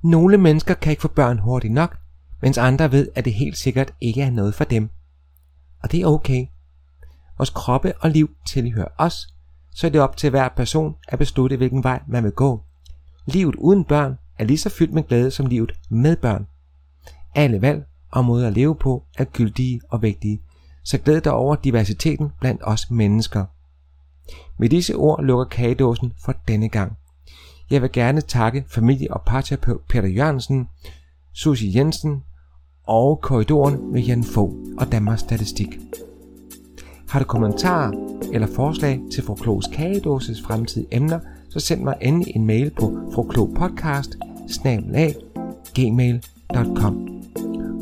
Nogle 0.03 0.37
mennesker 0.37 0.73
kan 0.73 0.91
ikke 0.91 1.01
få 1.01 1.07
børn 1.07 1.39
hurtigt 1.39 1.73
nok, 1.73 1.97
mens 2.41 2.57
andre 2.57 2.91
ved, 2.91 3.07
at 3.15 3.25
det 3.25 3.33
helt 3.33 3.57
sikkert 3.57 3.93
ikke 4.01 4.21
er 4.21 4.29
noget 4.29 4.55
for 4.55 4.63
dem. 4.63 4.89
Og 5.83 5.91
det 5.91 6.01
er 6.01 6.07
okay. 6.07 6.45
Vores 7.37 7.49
kroppe 7.49 7.93
og 8.01 8.09
liv 8.09 8.29
tilhører 8.47 8.87
os, 8.97 9.27
så 9.75 9.87
er 9.87 9.91
det 9.91 10.01
op 10.01 10.17
til 10.17 10.29
hver 10.29 10.49
person 10.49 10.95
at 11.07 11.19
beslutte, 11.19 11.57
hvilken 11.57 11.83
vej 11.83 12.01
man 12.07 12.23
vil 12.23 12.31
gå. 12.31 12.63
Livet 13.25 13.55
uden 13.55 13.83
børn 13.83 14.17
er 14.39 14.43
lige 14.43 14.57
så 14.57 14.69
fyldt 14.69 14.93
med 14.93 15.03
glæde 15.03 15.31
som 15.31 15.45
livet 15.45 15.73
med 15.89 16.15
børn. 16.15 16.47
Alle 17.35 17.61
valg 17.61 17.85
og 18.11 18.25
måder 18.25 18.47
at 18.47 18.53
leve 18.53 18.75
på 18.75 19.03
er 19.17 19.25
gyldige 19.25 19.81
og 19.89 20.01
vigtige, 20.01 20.41
så 20.83 20.97
glæd 20.97 21.21
dig 21.21 21.31
over 21.31 21.55
diversiteten 21.55 22.31
blandt 22.39 22.61
os 22.63 22.91
mennesker. 22.91 23.45
Med 24.59 24.69
disse 24.69 24.95
ord 24.95 25.23
lukker 25.23 25.45
kagedåsen 25.45 26.13
for 26.25 26.35
denne 26.47 26.69
gang. 26.69 26.97
Jeg 27.73 27.81
vil 27.81 27.91
gerne 27.91 28.21
takke 28.21 28.65
familie- 28.67 29.13
og 29.13 29.21
parterapeut 29.25 29.81
Peter 29.89 30.07
Jørgensen, 30.07 30.67
Susie 31.33 31.79
Jensen 31.79 32.23
og 32.87 33.19
korridoren 33.21 33.91
med 33.91 34.01
Jan 34.01 34.23
Fogh 34.23 34.53
og 34.77 34.91
Danmarks 34.91 35.21
Statistik. 35.21 35.79
Har 37.09 37.19
du 37.19 37.25
kommentarer 37.25 37.91
eller 38.33 38.47
forslag 38.47 39.01
til 39.13 39.23
Fru 39.23 39.35
Klogs 39.35 39.67
kagedåses 39.67 40.41
fremtidige 40.41 40.87
emner, 40.91 41.19
så 41.49 41.59
send 41.59 41.81
mig 41.83 41.95
endelig 42.01 42.35
en 42.35 42.45
mail 42.45 42.71
på 42.79 43.11
fruklogpodcast 43.13 44.17
gmail.com. 45.75 47.07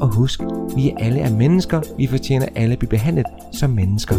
Og 0.01 0.15
husk, 0.15 0.41
vi 0.75 0.93
alle 0.99 1.19
er 1.19 1.36
mennesker, 1.36 1.82
vi 1.97 2.08
fortjener 2.08 2.47
alle 2.56 2.73
at 2.73 2.80
blive 2.80 2.89
behandlet 2.89 3.25
som 3.51 3.69
mennesker. 3.69 4.15